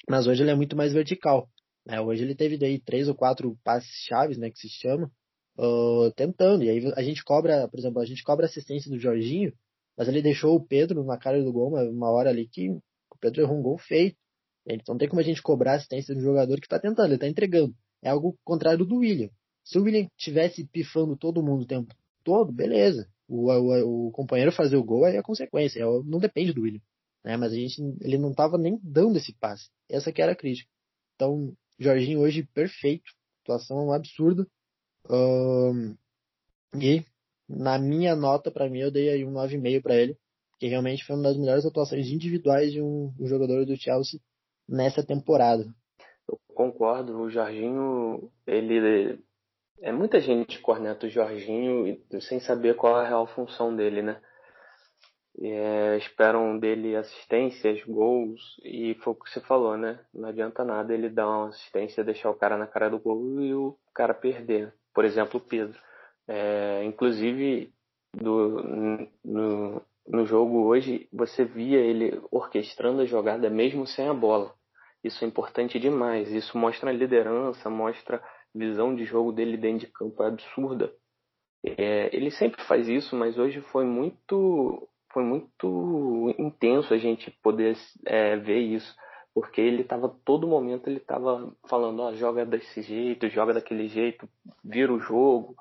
Mas 0.08 0.26
hoje 0.26 0.42
ele 0.42 0.50
é 0.50 0.54
muito 0.54 0.74
mais 0.74 0.94
vertical. 0.94 1.48
É, 1.86 2.00
hoje 2.00 2.22
ele 2.24 2.34
teve 2.34 2.56
daí 2.56 2.80
três 2.80 3.06
ou 3.06 3.14
quatro 3.14 3.56
passes 3.62 3.90
chaves, 4.08 4.38
né, 4.38 4.50
que 4.50 4.58
se 4.58 4.68
chama, 4.68 5.10
uh, 5.58 6.10
tentando. 6.16 6.64
E 6.64 6.70
aí 6.70 6.92
a 6.96 7.02
gente 7.02 7.22
cobra, 7.22 7.68
por 7.68 7.78
exemplo, 7.78 8.00
a 8.00 8.06
gente 8.06 8.22
cobra 8.22 8.46
assistência 8.46 8.90
do 8.90 8.98
Jorginho, 8.98 9.52
mas 9.96 10.08
ele 10.08 10.22
deixou 10.22 10.56
o 10.56 10.64
Pedro 10.64 11.04
na 11.04 11.18
cara 11.18 11.42
do 11.42 11.52
gol 11.52 11.68
uma, 11.68 11.82
uma 11.82 12.10
hora 12.10 12.30
ali 12.30 12.48
que 12.48 12.70
o 12.70 13.18
Pedro 13.20 13.42
errou 13.42 13.58
um 13.58 13.62
gol 13.62 13.76
feito. 13.76 14.16
Então 14.66 14.94
não 14.94 14.98
tem 14.98 15.08
como 15.08 15.20
a 15.20 15.24
gente 15.24 15.42
cobrar 15.42 15.74
assistência 15.74 16.14
do 16.14 16.20
jogador 16.20 16.58
que 16.60 16.66
está 16.66 16.78
tentando, 16.78 17.06
ele 17.06 17.14
está 17.16 17.28
entregando. 17.28 17.74
É 18.02 18.08
algo 18.08 18.38
contrário 18.44 18.86
do 18.86 18.96
William. 18.96 19.30
Se 19.64 19.78
o 19.78 19.82
William 19.82 20.06
tivesse 20.16 20.66
pifando 20.66 21.16
todo 21.16 21.42
mundo 21.42 21.62
o 21.62 21.66
tempo 21.66 21.94
todo, 22.24 22.52
beleza. 22.52 23.08
O, 23.28 23.52
o, 23.52 24.08
o 24.08 24.10
companheiro 24.10 24.50
fazer 24.50 24.76
o 24.76 24.84
gol 24.84 25.06
é 25.06 25.18
a 25.18 25.22
consequência, 25.22 25.80
é, 25.80 25.84
não 26.04 26.18
depende 26.18 26.52
do 26.52 26.62
William. 26.62 26.80
Né? 27.24 27.36
Mas 27.36 27.52
a 27.52 27.56
gente, 27.56 27.80
ele 28.00 28.18
não 28.18 28.30
estava 28.30 28.56
nem 28.56 28.80
dando 28.82 29.18
esse 29.18 29.34
passe. 29.34 29.68
Essa 29.88 30.12
que 30.12 30.22
era 30.22 30.32
a 30.32 30.36
crítica. 30.36 30.70
Então, 31.14 31.52
Jorginho 31.78 32.20
hoje 32.20 32.48
perfeito, 32.54 33.10
atuação 33.42 33.92
absurda. 33.92 34.46
Um, 35.10 35.96
e 36.74 37.04
na 37.48 37.78
minha 37.78 38.14
nota, 38.14 38.50
para 38.50 38.68
mim, 38.68 38.80
eu 38.80 38.90
dei 38.90 39.08
aí 39.08 39.24
um 39.24 39.32
9,5 39.32 39.82
para 39.82 39.96
ele, 39.96 40.16
que 40.58 40.66
realmente 40.66 41.04
foi 41.04 41.16
uma 41.16 41.24
das 41.24 41.36
melhores 41.36 41.64
atuações 41.64 42.08
individuais 42.08 42.72
de 42.72 42.82
um, 42.82 43.12
um, 43.18 43.26
jogador 43.26 43.64
do 43.64 43.76
Chelsea 43.76 44.20
nessa 44.68 45.04
temporada. 45.04 45.64
Eu 46.28 46.38
concordo, 46.54 47.18
o 47.18 47.30
Jorginho, 47.30 48.30
ele 48.46 49.18
é 49.82 49.92
muita 49.92 50.20
gente 50.20 50.60
corneta 50.60 51.06
o 51.06 51.10
Jorginho 51.10 52.00
sem 52.20 52.40
saber 52.40 52.76
qual 52.76 52.96
a 52.96 53.06
real 53.06 53.26
função 53.26 53.74
dele, 53.74 54.02
né? 54.02 54.20
é, 55.40 55.96
esperam 55.96 56.58
dele 56.58 56.96
assistências, 56.96 57.82
gols, 57.84 58.40
e 58.64 58.94
foi 59.02 59.12
o 59.12 59.16
que 59.16 59.30
você 59.30 59.40
falou, 59.40 59.76
né? 59.76 60.00
Não 60.12 60.28
adianta 60.28 60.64
nada 60.64 60.92
ele 60.92 61.08
dar 61.08 61.28
uma 61.28 61.48
assistência, 61.48 62.04
deixar 62.04 62.30
o 62.30 62.34
cara 62.34 62.56
na 62.56 62.66
cara 62.66 62.90
do 62.90 62.98
gol 62.98 63.40
e 63.40 63.54
o 63.54 63.76
cara 63.94 64.14
perder. 64.14 64.74
Por 64.92 65.04
exemplo, 65.04 65.38
o 65.38 65.42
Pedro. 65.42 65.78
É, 66.26 66.82
inclusive, 66.84 67.72
do, 68.14 68.62
no, 69.24 69.82
no 70.06 70.26
jogo 70.26 70.66
hoje, 70.66 71.08
você 71.12 71.44
via 71.44 71.78
ele 71.78 72.20
orquestrando 72.30 73.02
a 73.02 73.06
jogada 73.06 73.48
mesmo 73.48 73.86
sem 73.86 74.08
a 74.08 74.14
bola. 74.14 74.52
Isso 75.04 75.24
é 75.24 75.28
importante 75.28 75.78
demais. 75.78 76.32
Isso 76.32 76.58
mostra 76.58 76.90
liderança, 76.90 77.70
mostra 77.70 78.20
visão 78.54 78.94
de 78.94 79.04
jogo 79.04 79.32
dele 79.32 79.56
dentro 79.56 79.86
de 79.86 79.92
campo 79.92 80.22
é 80.22 80.28
absurda. 80.28 80.92
É, 81.64 82.14
ele 82.14 82.30
sempre 82.30 82.62
faz 82.64 82.88
isso, 82.88 83.16
mas 83.16 83.38
hoje 83.38 83.60
foi 83.72 83.84
muito 83.84 84.88
foi 85.12 85.24
muito 85.24 86.34
intenso 86.38 86.92
a 86.92 86.98
gente 86.98 87.30
poder 87.42 87.76
é, 88.04 88.36
ver 88.36 88.58
isso, 88.58 88.94
porque 89.34 89.60
ele 89.60 89.82
estava 89.82 90.08
todo 90.24 90.46
momento 90.46 90.86
ele 90.86 90.98
estava 90.98 91.52
falando, 91.68 92.00
ó, 92.00 92.12
joga 92.12 92.44
desse 92.44 92.82
jeito, 92.82 93.28
joga 93.28 93.54
daquele 93.54 93.88
jeito, 93.88 94.28
vira 94.62 94.92
o 94.92 95.00
jogo. 95.00 95.56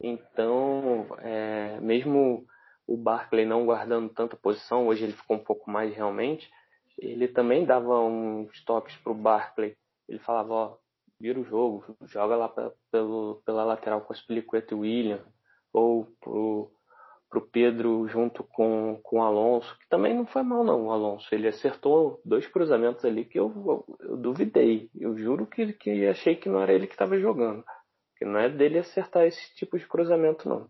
Então, 0.00 1.06
é, 1.20 1.80
mesmo 1.80 2.44
o 2.86 2.96
Barkley 2.96 3.46
não 3.46 3.64
guardando 3.64 4.12
tanta 4.12 4.36
posição, 4.36 4.86
hoje 4.86 5.04
ele 5.04 5.12
ficou 5.12 5.36
um 5.36 5.44
pouco 5.44 5.70
mais 5.70 5.94
realmente, 5.94 6.50
ele 6.98 7.28
também 7.28 7.64
dava 7.64 8.00
uns 8.00 8.62
toques 8.64 8.94
pro 8.96 9.14
Barkley. 9.14 9.76
Ele 10.08 10.18
falava, 10.18 10.52
ó, 10.52 10.76
vira 11.22 11.38
o 11.38 11.44
jogo, 11.44 11.96
joga 12.02 12.34
lá 12.34 12.48
pra, 12.48 12.72
pelo, 12.90 13.40
pela 13.46 13.64
lateral 13.64 14.00
com 14.00 14.12
o 14.12 14.16
Spilicueta 14.16 14.74
e 14.74 14.76
William, 14.76 15.24
ou 15.72 16.08
pro 16.20 16.68
para 17.30 17.38
o 17.38 17.48
Pedro 17.48 18.06
junto 18.08 18.44
com, 18.44 19.00
com 19.02 19.18
o 19.18 19.22
Alonso, 19.22 19.78
que 19.78 19.88
também 19.88 20.14
não 20.14 20.26
foi 20.26 20.42
mal 20.42 20.62
não, 20.62 20.88
o 20.88 20.90
Alonso. 20.90 21.34
Ele 21.34 21.48
acertou 21.48 22.20
dois 22.26 22.46
cruzamentos 22.46 23.06
ali 23.06 23.24
que 23.24 23.40
eu, 23.40 23.50
eu, 23.66 23.98
eu 24.00 24.16
duvidei. 24.18 24.90
Eu 24.94 25.16
juro 25.16 25.46
que, 25.46 25.72
que 25.72 26.06
achei 26.06 26.36
que 26.36 26.50
não 26.50 26.60
era 26.60 26.74
ele 26.74 26.86
que 26.86 26.92
estava 26.92 27.18
jogando. 27.18 27.64
Que 28.18 28.26
não 28.26 28.38
é 28.38 28.50
dele 28.50 28.78
acertar 28.78 29.24
esse 29.24 29.54
tipo 29.54 29.78
de 29.78 29.86
cruzamento 29.86 30.46
não. 30.46 30.68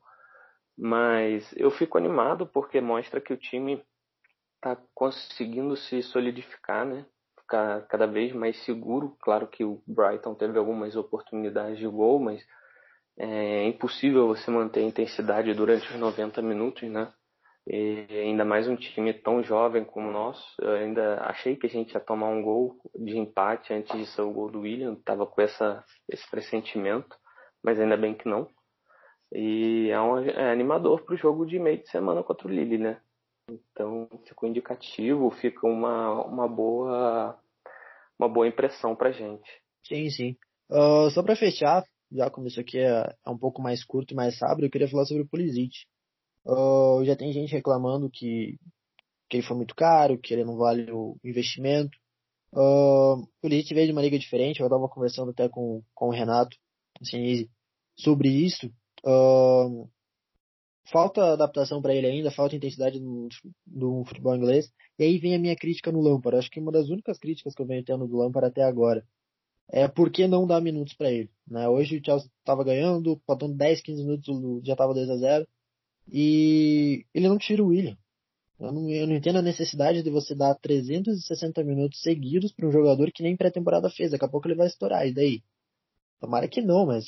Mas 0.78 1.52
eu 1.56 1.68
fico 1.68 1.98
animado 1.98 2.46
porque 2.46 2.80
mostra 2.80 3.20
que 3.20 3.32
o 3.32 3.36
time 3.36 3.84
está 4.54 4.80
conseguindo 4.94 5.76
se 5.76 6.00
solidificar, 6.00 6.86
né? 6.86 7.04
Ficar 7.52 7.86
cada 7.86 8.06
vez 8.06 8.32
mais 8.32 8.56
seguro. 8.64 9.14
Claro 9.20 9.46
que 9.46 9.62
o 9.62 9.82
Brighton 9.86 10.34
teve 10.34 10.58
algumas 10.58 10.96
oportunidades 10.96 11.76
de 11.76 11.86
gol, 11.86 12.18
mas 12.18 12.42
é 13.18 13.66
impossível 13.66 14.26
você 14.26 14.50
manter 14.50 14.80
a 14.80 14.84
intensidade 14.84 15.52
durante 15.52 15.86
os 15.86 16.00
90 16.00 16.40
minutos, 16.40 16.88
né? 16.88 17.12
E 17.66 18.06
ainda 18.10 18.42
mais 18.42 18.66
um 18.66 18.74
time 18.74 19.12
tão 19.12 19.42
jovem 19.42 19.84
como 19.84 20.08
o 20.08 20.12
nosso. 20.12 20.42
Eu 20.62 20.70
ainda 20.76 21.20
achei 21.26 21.54
que 21.54 21.66
a 21.66 21.68
gente 21.68 21.92
ia 21.92 22.00
tomar 22.00 22.28
um 22.30 22.40
gol 22.40 22.78
de 22.94 23.18
empate 23.18 23.74
antes 23.74 23.94
de 23.98 24.06
ser 24.06 24.22
o 24.22 24.32
gol 24.32 24.50
do 24.50 24.60
William. 24.60 24.94
Tava 25.04 25.26
com 25.26 25.42
essa, 25.42 25.84
esse 26.08 26.26
pressentimento, 26.30 27.14
mas 27.62 27.78
ainda 27.78 27.98
bem 27.98 28.14
que 28.14 28.26
não. 28.26 28.48
E 29.30 29.90
é, 29.90 30.00
um, 30.00 30.18
é 30.20 30.50
animador 30.50 31.04
para 31.04 31.14
o 31.14 31.18
jogo 31.18 31.44
de 31.44 31.58
meio 31.58 31.82
de 31.82 31.90
semana 31.90 32.22
contra 32.22 32.48
o 32.48 32.50
Lille, 32.50 32.78
né? 32.78 32.98
Então 33.48 34.09
ficou 34.26 34.48
indicativo, 34.48 35.31
fica 35.31 35.66
uma, 35.66 36.24
uma 36.24 36.48
boa 36.48 37.38
uma 38.18 38.28
boa 38.28 38.46
impressão 38.46 38.94
para 38.94 39.12
gente. 39.12 39.50
Sim, 39.87 40.09
sim. 40.11 40.37
Uh, 40.70 41.11
só 41.11 41.22
para 41.22 41.37
fechar, 41.37 41.85
já 42.11 42.31
como 42.31 42.46
isso 42.46 42.61
aqui 42.61 42.78
é, 42.78 43.14
é 43.26 43.31
um 43.31 43.37
pouco 43.37 43.61
mais 43.61 43.85
curto 43.85 44.12
e 44.12 44.16
mais 44.16 44.38
sábio, 44.38 44.64
eu 44.64 44.70
queria 44.70 44.88
falar 44.88 45.05
sobre 45.05 45.24
o 45.24 45.28
Pulisic. 45.28 45.72
Uh, 46.46 47.05
já 47.05 47.16
tem 47.16 47.33
gente 47.33 47.52
reclamando 47.52 48.11
que, 48.11 48.59
que 49.28 49.38
ele 49.38 49.46
foi 49.46 49.57
muito 49.57 49.74
caro, 49.74 50.18
que 50.18 50.33
ele 50.33 50.44
não 50.44 50.57
vale 50.57 50.90
o 50.92 51.16
investimento. 51.24 51.96
Uh, 52.52 53.22
o 53.22 53.28
Pulisic 53.40 53.74
veio 53.74 53.87
de 53.87 53.92
uma 53.92 54.02
liga 54.02 54.18
diferente, 54.18 54.61
eu 54.61 54.66
estava 54.66 54.88
conversando 54.88 55.31
até 55.31 55.48
com, 55.48 55.83
com 55.94 56.09
o 56.09 56.12
Renato 56.12 56.57
Sinise 57.02 57.50
sobre 57.98 58.28
isso. 58.28 58.66
Uh, 59.05 59.88
falta 60.84 61.32
adaptação 61.32 61.80
para 61.80 61.94
ele 61.94 62.06
ainda, 62.06 62.30
falta 62.30 62.56
intensidade 62.56 63.00
no, 63.00 64.04
futebol 64.04 64.34
inglês. 64.36 64.72
E 64.98 65.04
aí 65.04 65.18
vem 65.18 65.34
a 65.34 65.38
minha 65.38 65.56
crítica 65.56 65.92
no 65.92 66.00
Lampard. 66.00 66.38
Acho 66.38 66.50
que 66.50 66.60
uma 66.60 66.72
das 66.72 66.88
únicas 66.88 67.18
críticas 67.18 67.54
que 67.54 67.62
eu 67.62 67.66
venho 67.66 67.84
tendo 67.84 68.06
do 68.06 68.16
Lampard 68.16 68.48
até 68.48 68.62
agora 68.62 69.06
é 69.70 69.88
por 69.88 70.10
que 70.10 70.26
não 70.26 70.46
dar 70.46 70.60
minutos 70.60 70.94
para 70.94 71.10
ele. 71.10 71.30
Né? 71.46 71.68
Hoje 71.68 71.98
o 71.98 72.04
Chelsea 72.04 72.30
estava 72.38 72.64
ganhando, 72.64 73.20
faltando 73.26 73.54
10, 73.54 73.80
15 73.80 74.04
minutos 74.04 74.66
já 74.66 74.74
estava 74.74 74.94
2 74.94 75.08
a 75.10 75.16
0 75.16 75.48
e 76.10 77.06
ele 77.14 77.28
não 77.28 77.38
tira 77.38 77.62
o 77.62 77.68
William. 77.68 77.96
Eu 78.60 78.72
não, 78.72 78.88
eu 78.90 79.06
não 79.06 79.16
entendo 79.16 79.38
a 79.38 79.42
necessidade 79.42 80.02
de 80.02 80.10
você 80.10 80.34
dar 80.34 80.54
360 80.54 81.64
minutos 81.64 82.00
seguidos 82.00 82.52
para 82.52 82.66
um 82.66 82.70
jogador 82.70 83.10
que 83.10 83.22
nem 83.22 83.36
pré-temporada 83.36 83.90
fez. 83.90 84.12
Daqui 84.12 84.24
a 84.24 84.28
pouco 84.28 84.46
ele 84.46 84.54
vai 84.54 84.68
estourar, 84.68 85.06
e 85.06 85.12
daí? 85.12 85.42
Tomara 86.20 86.46
que 86.46 86.62
não, 86.62 86.86
mas 86.86 87.04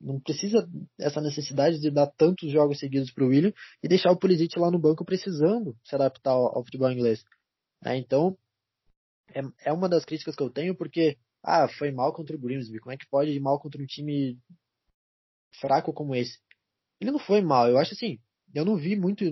não 0.00 0.20
precisa 0.20 0.68
essa 0.98 1.20
necessidade 1.20 1.80
de 1.80 1.90
dar 1.90 2.06
tantos 2.06 2.50
jogos 2.50 2.78
seguidos 2.78 3.10
para 3.10 3.24
o 3.24 3.28
William 3.28 3.52
e 3.82 3.88
deixar 3.88 4.10
o 4.10 4.18
Pulisic 4.18 4.58
lá 4.58 4.70
no 4.70 4.78
banco 4.78 5.04
precisando 5.04 5.76
se 5.84 5.94
adaptar 5.94 6.32
ao, 6.32 6.58
ao 6.58 6.64
futebol 6.64 6.90
inglês. 6.90 7.24
Né? 7.82 7.96
Então, 7.98 8.36
é, 9.34 9.40
é 9.66 9.72
uma 9.72 9.88
das 9.88 10.04
críticas 10.04 10.36
que 10.36 10.42
eu 10.42 10.50
tenho, 10.50 10.74
porque 10.76 11.16
ah, 11.42 11.68
foi 11.68 11.90
mal 11.90 12.12
contra 12.12 12.36
o 12.36 12.38
Grimsby. 12.38 12.80
Como 12.80 12.92
é 12.92 12.96
que 12.96 13.08
pode 13.08 13.30
ir 13.30 13.40
mal 13.40 13.58
contra 13.60 13.80
um 13.80 13.86
time 13.86 14.38
fraco 15.60 15.92
como 15.92 16.14
esse? 16.14 16.38
Ele 17.00 17.10
não 17.10 17.18
foi 17.18 17.40
mal. 17.40 17.68
Eu 17.68 17.78
acho 17.78 17.94
assim, 17.94 18.18
eu 18.54 18.64
não 18.64 18.76
vi 18.76 18.96
muito 18.96 19.24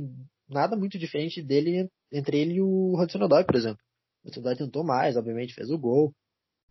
nada 0.48 0.76
muito 0.76 0.98
diferente 0.98 1.42
dele 1.42 1.88
entre 2.12 2.38
ele 2.38 2.54
e 2.54 2.60
o 2.60 2.94
Hudson 3.00 3.18
Odoi, 3.22 3.44
por 3.44 3.56
exemplo. 3.56 3.82
O 4.24 4.28
Hudson 4.28 4.54
tentou 4.54 4.84
mais, 4.84 5.16
obviamente 5.16 5.54
fez 5.54 5.70
o 5.70 5.78
gol, 5.78 6.14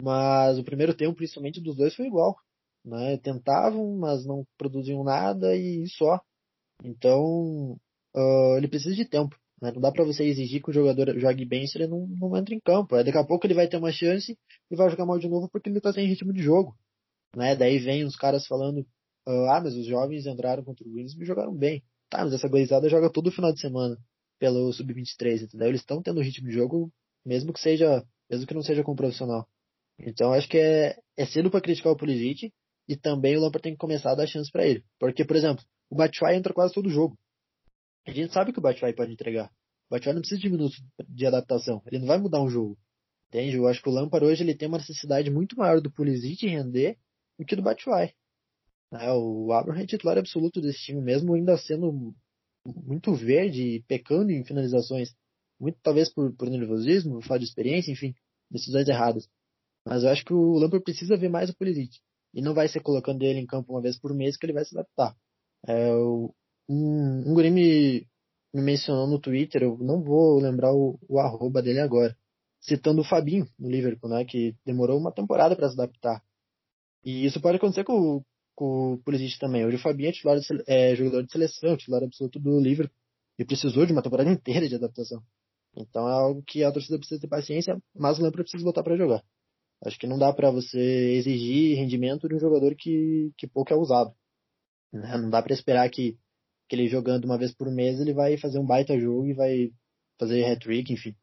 mas 0.01 0.57
o 0.59 0.63
primeiro 0.63 0.93
tempo, 0.93 1.15
principalmente 1.15 1.61
dos 1.61 1.75
dois, 1.75 1.95
foi 1.95 2.05
igual. 2.05 2.35
Né? 2.85 3.17
Tentavam, 3.17 3.97
mas 3.97 4.25
não 4.25 4.45
produziam 4.57 5.03
nada 5.03 5.55
e 5.55 5.87
só. 5.87 6.19
Então, 6.83 7.77
uh, 8.15 8.57
ele 8.57 8.67
precisa 8.67 8.95
de 8.95 9.05
tempo. 9.05 9.35
Né? 9.61 9.71
Não 9.71 9.81
dá 9.81 9.91
para 9.91 10.03
você 10.05 10.23
exigir 10.23 10.61
que 10.61 10.69
o 10.69 10.73
jogador 10.73 11.17
jogue 11.19 11.45
bem 11.45 11.67
se 11.67 11.77
ele 11.77 11.87
não, 11.87 12.07
não 12.07 12.35
entra 12.35 12.55
em 12.55 12.59
campo. 12.59 12.95
Daqui 13.03 13.17
a 13.17 13.23
pouco 13.23 13.45
ele 13.45 13.53
vai 13.53 13.67
ter 13.67 13.77
uma 13.77 13.91
chance 13.91 14.37
e 14.69 14.75
vai 14.75 14.89
jogar 14.89 15.05
mal 15.05 15.19
de 15.19 15.29
novo 15.29 15.49
porque 15.49 15.69
ele 15.69 15.79
tá 15.79 15.93
sem 15.93 16.07
ritmo 16.07 16.33
de 16.33 16.41
jogo. 16.41 16.75
Né? 17.35 17.55
Daí 17.55 17.77
vem 17.79 18.03
os 18.03 18.15
caras 18.15 18.47
falando, 18.47 18.85
ah, 19.27 19.61
mas 19.63 19.75
os 19.75 19.85
jovens 19.85 20.25
entraram 20.25 20.63
contra 20.63 20.85
o 20.87 20.91
Williams 20.91 21.15
e 21.15 21.25
jogaram 21.25 21.53
bem. 21.53 21.83
Tá, 22.09 22.23
mas 22.25 22.33
essa 22.33 22.49
goizada 22.49 22.89
joga 22.89 23.09
todo 23.09 23.31
final 23.31 23.53
de 23.53 23.61
semana 23.61 23.97
pelo 24.37 24.73
Sub-23, 24.73 25.43
entendeu? 25.43 25.67
Eles 25.69 25.81
estão 25.81 26.01
tendo 26.01 26.19
ritmo 26.19 26.49
de 26.49 26.53
jogo, 26.53 26.91
mesmo 27.25 27.53
que 27.53 27.59
seja, 27.61 28.03
mesmo 28.29 28.47
que 28.47 28.53
não 28.53 28.63
seja 28.63 28.83
com 28.83 28.95
profissional. 28.95 29.47
Então 29.99 30.33
acho 30.33 30.49
que 30.49 30.57
é, 30.57 30.97
é 31.15 31.25
cedo 31.25 31.51
para 31.51 31.61
criticar 31.61 31.93
o 31.93 31.95
Pulisic 31.95 32.51
e 32.91 32.97
também 32.97 33.37
o 33.37 33.39
Lampard 33.39 33.63
tem 33.63 33.71
que 33.71 33.77
começar 33.77 34.11
a 34.11 34.15
dar 34.15 34.27
chance 34.27 34.51
para 34.51 34.67
ele. 34.67 34.83
Porque, 34.99 35.23
por 35.23 35.37
exemplo, 35.37 35.63
o 35.89 35.95
Batshuayi 35.95 36.37
entra 36.37 36.53
quase 36.53 36.73
todo 36.73 36.89
jogo. 36.89 37.17
A 38.05 38.11
gente 38.11 38.33
sabe 38.33 38.51
que 38.51 38.59
o 38.59 38.61
Batshuayi 38.61 38.93
pode 38.93 39.13
entregar. 39.13 39.47
O 39.87 39.91
Batshuayi 39.91 40.15
não 40.15 40.21
precisa 40.21 40.41
de 40.41 40.49
minutos 40.49 40.83
de 41.07 41.25
adaptação. 41.25 41.81
Ele 41.85 41.99
não 41.99 42.07
vai 42.07 42.17
mudar 42.17 42.41
um 42.41 42.49
jogo. 42.49 42.77
Entende? 43.29 43.55
Eu 43.55 43.65
acho 43.65 43.81
que 43.81 43.87
o 43.87 43.93
Lampard 43.93 44.25
hoje 44.25 44.43
ele 44.43 44.53
tem 44.53 44.67
uma 44.67 44.77
necessidade 44.77 45.31
muito 45.31 45.55
maior 45.55 45.79
do 45.79 45.89
Pulisic 45.89 46.45
render 46.45 46.97
do 47.39 47.45
que 47.45 47.55
do 47.55 47.61
Batshuayi. 47.61 48.13
É, 48.93 49.09
o 49.13 49.53
Abraham 49.53 49.83
é 49.83 49.85
titular 49.85 50.17
absoluto 50.17 50.59
desse 50.59 50.79
time, 50.79 51.01
mesmo 51.01 51.33
ainda 51.33 51.57
sendo 51.57 52.13
muito 52.65 53.13
verde 53.13 53.61
e 53.61 53.83
pecando 53.83 54.33
em 54.33 54.43
finalizações. 54.43 55.15
Muito 55.57 55.79
talvez 55.81 56.11
por, 56.13 56.35
por 56.35 56.49
nervosismo, 56.49 57.21
falta 57.21 57.39
de 57.39 57.45
experiência, 57.45 57.89
enfim, 57.89 58.13
decisões 58.51 58.89
erradas. 58.89 59.29
Mas 59.87 60.03
eu 60.03 60.09
acho 60.09 60.25
que 60.25 60.33
o 60.33 60.55
Lampard 60.55 60.83
precisa 60.83 61.15
ver 61.15 61.29
mais 61.29 61.49
o 61.49 61.55
Pulisic. 61.55 62.01
E 62.33 62.41
não 62.41 62.53
vai 62.53 62.67
ser 62.67 62.81
colocando 62.81 63.23
ele 63.23 63.39
em 63.39 63.45
campo 63.45 63.73
uma 63.73 63.81
vez 63.81 63.99
por 63.99 64.13
mês 64.13 64.37
que 64.37 64.45
ele 64.45 64.53
vai 64.53 64.65
se 64.65 64.77
adaptar. 64.77 65.15
É, 65.67 65.93
um, 65.95 66.29
um 66.69 67.33
guri 67.33 67.51
me, 67.51 68.07
me 68.53 68.61
mencionou 68.61 69.07
no 69.07 69.19
Twitter, 69.19 69.63
eu 69.63 69.77
não 69.79 70.01
vou 70.01 70.39
lembrar 70.39 70.73
o, 70.73 70.99
o 71.07 71.19
arroba 71.19 71.61
dele 71.61 71.79
agora, 71.79 72.15
citando 72.59 73.01
o 73.01 73.05
Fabinho 73.05 73.47
no 73.59 73.69
Liverpool, 73.69 74.09
né, 74.09 74.25
que 74.25 74.55
demorou 74.65 74.99
uma 74.99 75.11
temporada 75.11 75.55
para 75.55 75.69
se 75.69 75.73
adaptar. 75.73 76.23
E 77.03 77.25
isso 77.25 77.41
pode 77.41 77.57
acontecer 77.57 77.83
com, 77.83 78.23
com 78.55 78.93
o 78.93 78.97
Pulisic 78.99 79.39
também. 79.39 79.65
Hoje 79.65 79.77
o 79.77 79.81
Fabinho 79.81 80.09
é, 80.09 80.11
titular 80.11 80.39
de, 80.39 80.45
é 80.67 80.95
jogador 80.95 81.23
de 81.23 81.31
seleção, 81.31 81.77
titular 81.77 82.03
absoluto 82.03 82.39
do 82.39 82.59
Liverpool, 82.59 82.95
e 83.39 83.45
precisou 83.45 83.85
de 83.85 83.93
uma 83.93 84.03
temporada 84.03 84.29
inteira 84.29 84.67
de 84.67 84.75
adaptação. 84.75 85.21
Então 85.75 86.07
é 86.07 86.11
algo 86.11 86.43
que 86.43 86.63
a 86.63 86.71
torcida 86.71 86.97
precisa 86.97 87.19
ter 87.19 87.27
paciência, 87.27 87.81
mas 87.95 88.19
o 88.19 88.21
Lampard 88.21 88.43
precisa 88.43 88.63
voltar 88.63 88.83
para 88.83 88.97
jogar. 88.97 89.23
Acho 89.85 89.97
que 89.97 90.07
não 90.07 90.19
dá 90.19 90.31
para 90.31 90.51
você 90.51 90.79
exigir 90.79 91.77
rendimento 91.77 92.27
de 92.27 92.35
um 92.35 92.39
jogador 92.39 92.75
que, 92.75 93.31
que 93.37 93.47
pouco 93.47 93.73
é 93.73 93.75
usado. 93.75 94.13
Né? 94.93 95.17
Não 95.17 95.29
dá 95.29 95.41
para 95.41 95.53
esperar 95.53 95.89
que 95.89 96.17
que 96.71 96.75
ele 96.77 96.87
jogando 96.87 97.25
uma 97.25 97.37
vez 97.37 97.53
por 97.53 97.69
mês, 97.69 97.99
ele 97.99 98.13
vai 98.13 98.37
fazer 98.37 98.57
um 98.57 98.65
baita 98.65 98.97
jogo 98.97 99.27
e 99.27 99.33
vai 99.33 99.73
fazer 100.17 100.45
hat-trick, 100.45 100.93
enfim. 100.93 101.13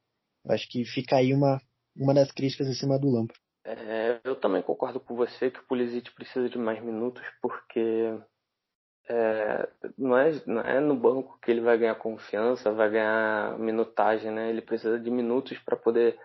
Acho 0.46 0.68
que 0.68 0.84
fica 0.84 1.16
aí 1.16 1.32
uma, 1.32 1.58
uma 1.96 2.12
das 2.12 2.30
críticas 2.30 2.68
em 2.68 2.74
cima 2.74 2.98
do 2.98 3.08
Lampard. 3.08 3.40
É, 3.64 4.20
eu 4.24 4.36
também 4.36 4.60
concordo 4.60 5.00
com 5.00 5.16
você 5.16 5.50
que 5.50 5.58
o 5.58 5.64
Pulisic 5.64 6.14
precisa 6.14 6.50
de 6.50 6.58
mais 6.58 6.84
minutos, 6.84 7.22
porque 7.40 8.14
é, 9.08 9.68
não, 9.96 10.18
é, 10.18 10.32
não 10.46 10.60
é 10.60 10.80
no 10.80 10.94
banco 10.94 11.38
que 11.40 11.50
ele 11.50 11.62
vai 11.62 11.78
ganhar 11.78 11.94
confiança, 11.94 12.70
vai 12.70 12.90
ganhar 12.90 13.58
minutagem, 13.58 14.30
né? 14.30 14.50
Ele 14.50 14.60
precisa 14.60 15.00
de 15.00 15.10
minutos 15.10 15.58
para 15.60 15.76
poder 15.76 16.18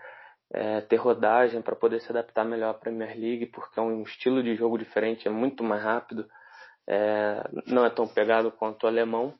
é, 0.51 0.81
ter 0.81 0.97
rodagem, 0.97 1.61
para 1.61 1.75
poder 1.75 2.01
se 2.01 2.09
adaptar 2.09 2.43
melhor 2.45 2.71
à 2.71 2.73
Premier 2.73 3.17
League, 3.17 3.47
porque 3.47 3.79
é 3.79 3.83
um 3.83 4.03
estilo 4.03 4.43
de 4.43 4.55
jogo 4.55 4.77
diferente, 4.77 5.27
é 5.27 5.31
muito 5.31 5.63
mais 5.63 5.83
rápido, 5.83 6.27
é, 6.87 7.43
não 7.67 7.85
é 7.85 7.89
tão 7.89 8.07
pegado 8.07 8.51
quanto 8.51 8.83
o 8.83 8.87
alemão. 8.87 9.33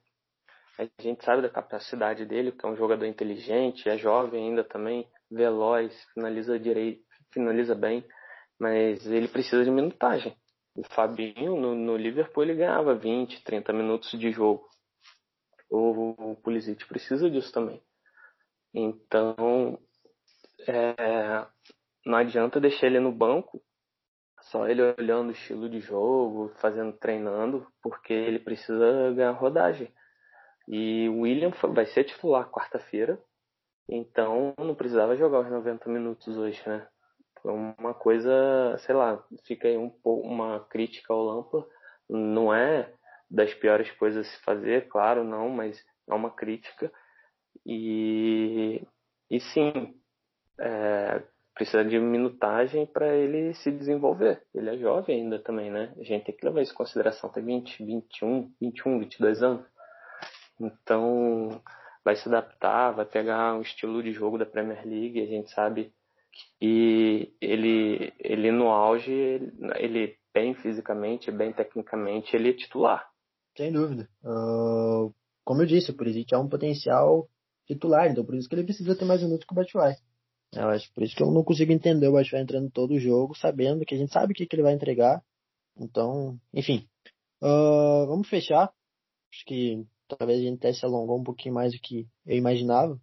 A 0.79 0.87
gente 1.01 1.23
sabe 1.23 1.41
da 1.41 1.49
capacidade 1.49 2.25
dele, 2.25 2.51
que 2.51 2.65
é 2.65 2.69
um 2.69 2.75
jogador 2.75 3.05
inteligente, 3.05 3.87
é 3.87 3.97
jovem 3.97 4.49
ainda 4.49 4.63
também, 4.63 5.07
veloz, 5.29 5.93
finaliza 6.13 6.57
direito, 6.57 7.03
finaliza 7.31 7.75
bem, 7.75 8.03
mas 8.59 9.05
ele 9.05 9.27
precisa 9.27 9.63
de 9.63 9.69
minutagem. 9.69 10.35
O 10.75 10.83
Fabinho 10.95 11.55
no, 11.55 11.75
no 11.75 11.95
Liverpool 11.95 12.43
ele 12.43 12.55
ganhava 12.55 12.95
20, 12.95 13.43
30 13.43 13.71
minutos 13.73 14.11
de 14.17 14.31
jogo. 14.31 14.67
O, 15.69 16.31
o 16.31 16.35
Pulisic 16.37 16.87
precisa 16.87 17.29
disso 17.29 17.51
também. 17.51 17.81
Então, 18.73 19.77
é, 20.67 21.47
não 22.06 22.17
adianta 22.17 22.60
deixar 22.60 22.88
ele 22.88 22.99
no 22.99 23.12
banco, 23.12 23.62
só 24.41 24.67
ele 24.67 24.82
olhando 24.82 25.30
o 25.30 25.32
estilo 25.32 25.69
de 25.69 25.80
jogo, 25.80 26.52
fazendo, 26.60 26.93
treinando, 26.93 27.65
porque 27.82 28.13
ele 28.13 28.39
precisa 28.39 29.13
ganhar 29.13 29.32
rodagem. 29.32 29.91
E 30.67 31.08
o 31.10 31.21
William 31.21 31.52
vai 31.73 31.86
ser 31.86 32.04
titular 32.06 32.49
quarta-feira, 32.49 33.21
então 33.88 34.54
não 34.58 34.76
precisava 34.76 35.15
jogar 35.15 35.41
os 35.41 35.49
90 35.49 35.89
minutos 35.89 36.38
hoje, 36.38 36.62
né? 36.67 36.88
Foi 37.41 37.52
uma 37.52 37.93
coisa, 37.93 38.78
sei 38.80 38.95
lá, 38.95 39.21
fica 39.45 39.67
aí 39.67 39.78
um 39.78 39.89
pouco 39.89 40.26
uma 40.26 40.62
crítica 40.69 41.13
ao 41.13 41.23
Lampa. 41.23 41.67
Não 42.10 42.54
é 42.54 42.93
das 43.30 43.54
piores 43.54 43.91
coisas 43.91 44.26
a 44.26 44.30
se 44.30 44.41
fazer, 44.43 44.88
claro, 44.88 45.23
não, 45.26 45.49
mas 45.49 45.84
é 46.10 46.13
uma 46.13 46.32
crítica. 46.32 46.91
E, 47.65 48.82
e 49.30 49.39
sim, 49.41 49.93
é, 50.59 51.23
precisa 51.55 51.83
de 51.83 51.99
minutagem 51.99 52.85
para 52.85 53.15
ele 53.15 53.53
se 53.55 53.71
desenvolver. 53.71 54.41
Ele 54.53 54.69
é 54.69 54.77
jovem 54.77 55.21
ainda 55.21 55.39
também, 55.39 55.71
né? 55.71 55.93
A 55.97 56.03
gente 56.03 56.25
tem 56.25 56.35
que 56.35 56.45
levar 56.45 56.61
isso 56.61 56.73
em 56.73 56.77
consideração. 56.77 57.29
Tem 57.31 57.43
20, 57.43 57.85
21, 57.85 58.51
21, 58.59 58.99
22 58.99 59.43
anos. 59.43 59.65
Então, 60.59 61.61
vai 62.03 62.15
se 62.15 62.27
adaptar, 62.27 62.91
vai 62.91 63.05
pegar 63.05 63.55
um 63.55 63.61
estilo 63.61 64.01
de 64.01 64.11
jogo 64.11 64.37
da 64.37 64.45
Premier 64.45 64.85
League. 64.85 65.21
A 65.21 65.25
gente 65.25 65.51
sabe 65.51 65.93
que 66.59 67.35
ele, 67.39 68.13
ele 68.19 68.51
no 68.51 68.69
auge, 68.69 69.11
ele 69.75 70.17
bem 70.33 70.55
fisicamente, 70.55 71.31
bem 71.31 71.53
tecnicamente, 71.53 72.35
ele 72.35 72.49
é 72.49 72.53
titular. 72.53 73.07
Sem 73.55 73.71
dúvida. 73.71 74.09
Uh, 74.23 75.13
como 75.43 75.61
eu 75.61 75.65
disse, 75.67 75.91
o 75.91 75.95
Pulisic 75.95 76.33
é 76.33 76.37
um 76.37 76.49
potencial 76.49 77.27
titular, 77.67 78.09
então 78.09 78.25
por 78.25 78.35
isso 78.35 78.49
que 78.49 78.55
ele 78.55 78.63
precisa 78.63 78.97
ter 78.97 79.05
mais 79.05 79.21
minutos 79.21 79.45
que 79.45 79.53
o 79.53 79.55
Batshuayi. 79.55 79.95
Eu 80.55 80.69
acho 80.69 80.91
por 80.93 81.03
isso 81.03 81.15
que 81.15 81.23
eu 81.23 81.31
não 81.31 81.43
consigo 81.43 81.71
entender 81.71 82.07
o 82.07 82.13
Batshuayi 82.13 82.43
entrando 82.43 82.69
todo 82.69 82.93
o 82.93 82.99
jogo, 82.99 83.35
sabendo 83.35 83.85
que 83.85 83.95
a 83.95 83.97
gente 83.97 84.11
sabe 84.11 84.33
o 84.33 84.35
que, 84.35 84.45
que 84.45 84.55
ele 84.55 84.63
vai 84.63 84.73
entregar. 84.73 85.23
Então, 85.77 86.39
enfim. 86.53 86.87
Uh, 87.41 88.05
vamos 88.07 88.29
fechar. 88.29 88.71
Acho 89.31 89.45
que 89.45 89.85
talvez 90.07 90.39
a 90.39 90.43
gente 90.43 90.57
até 90.57 90.73
se 90.73 90.85
alongou 90.85 91.19
um 91.19 91.23
pouquinho 91.23 91.55
mais 91.55 91.73
do 91.73 91.79
que 91.79 92.07
eu 92.25 92.37
imaginava. 92.37 92.99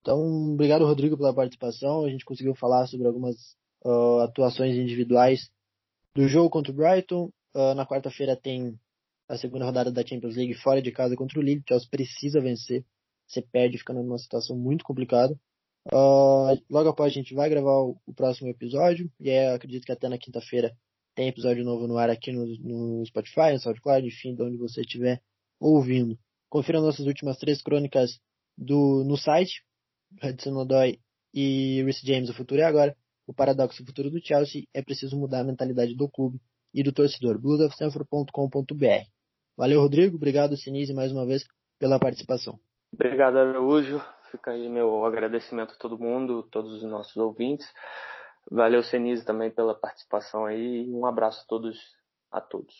Então, 0.00 0.18
obrigado, 0.52 0.84
Rodrigo, 0.84 1.16
pela 1.16 1.34
participação. 1.34 2.04
A 2.04 2.10
gente 2.10 2.24
conseguiu 2.24 2.54
falar 2.54 2.86
sobre 2.88 3.06
algumas 3.06 3.36
uh, 3.84 4.20
atuações 4.20 4.74
individuais 4.76 5.48
do 6.14 6.26
jogo 6.26 6.50
contra 6.50 6.72
o 6.72 6.74
Brighton. 6.74 7.30
Uh, 7.54 7.74
na 7.74 7.86
quarta-feira 7.86 8.36
tem 8.36 8.78
a 9.28 9.38
segunda 9.38 9.64
rodada 9.64 9.92
da 9.92 10.04
Champions 10.04 10.36
League 10.36 10.54
fora 10.54 10.82
de 10.82 10.90
casa 10.90 11.14
contra 11.14 11.38
o 11.38 11.42
Lille. 11.42 11.60
O 11.60 11.64
Chelsea 11.68 11.88
precisa 11.88 12.40
vencer. 12.40 12.84
Você 13.28 13.40
perde, 13.40 13.78
ficando 13.78 14.02
numa 14.02 14.18
situação 14.18 14.56
muito 14.56 14.84
complicada. 14.84 15.38
Uh, 15.86 16.56
logo 16.70 16.88
após 16.88 17.12
a 17.12 17.14
gente 17.14 17.34
vai 17.34 17.48
gravar 17.48 17.78
o, 17.80 17.96
o 18.06 18.14
próximo 18.14 18.48
episódio. 18.48 19.10
E 19.18 19.30
aí, 19.30 19.54
acredito 19.54 19.84
que 19.84 19.92
até 19.92 20.08
na 20.08 20.18
quinta-feira 20.18 20.72
tem 21.14 21.28
episódio 21.28 21.64
novo 21.64 21.86
no 21.86 21.98
ar 21.98 22.10
aqui 22.10 22.32
no, 22.32 22.46
no 22.60 23.06
Spotify, 23.06 23.52
no 23.52 23.58
SoundCloud, 23.58 24.06
enfim, 24.06 24.34
de 24.34 24.42
onde 24.42 24.56
você 24.56 24.82
estiver 24.82 25.20
ouvindo. 25.60 26.18
Confira 26.48 26.80
nossas 26.80 27.06
últimas 27.06 27.38
três 27.38 27.62
crônicas 27.62 28.18
do, 28.56 29.04
no 29.04 29.16
site 29.16 29.62
Hudson 30.22 30.56
Odoi 30.56 30.98
e 31.32 31.82
Rhys 31.82 32.00
James, 32.00 32.28
o 32.28 32.34
futuro 32.34 32.60
é 32.60 32.64
agora. 32.64 32.96
O 33.26 33.32
paradoxo 33.32 33.84
futuro 33.84 34.10
do 34.10 34.20
Chelsea 34.22 34.64
é 34.74 34.82
preciso 34.82 35.16
mudar 35.16 35.40
a 35.40 35.44
mentalidade 35.44 35.94
do 35.94 36.08
clube 36.08 36.40
e 36.74 36.82
do 36.82 36.92
torcedor. 36.92 37.38
bluesofstanford.com.br 37.38 39.06
Valeu, 39.56 39.80
Rodrigo. 39.80 40.16
Obrigado, 40.16 40.56
Sinise, 40.56 40.92
mais 40.92 41.12
uma 41.12 41.24
vez 41.24 41.44
pela 41.78 41.98
participação. 41.98 42.58
Obrigado, 42.92 43.38
Araújo. 43.38 44.02
Fica 44.32 44.52
aí 44.52 44.66
meu 44.66 45.04
agradecimento 45.04 45.74
a 45.74 45.76
todo 45.76 45.98
mundo, 45.98 46.42
todos 46.44 46.72
os 46.72 46.82
nossos 46.82 47.14
ouvintes. 47.18 47.70
Valeu, 48.50 48.82
Senise, 48.82 49.26
também 49.26 49.50
pela 49.50 49.74
participação 49.74 50.46
aí. 50.46 50.90
Um 50.90 51.04
abraço 51.04 51.42
a 51.42 51.46
todos. 51.46 51.78
A 52.30 52.40
todos. 52.40 52.74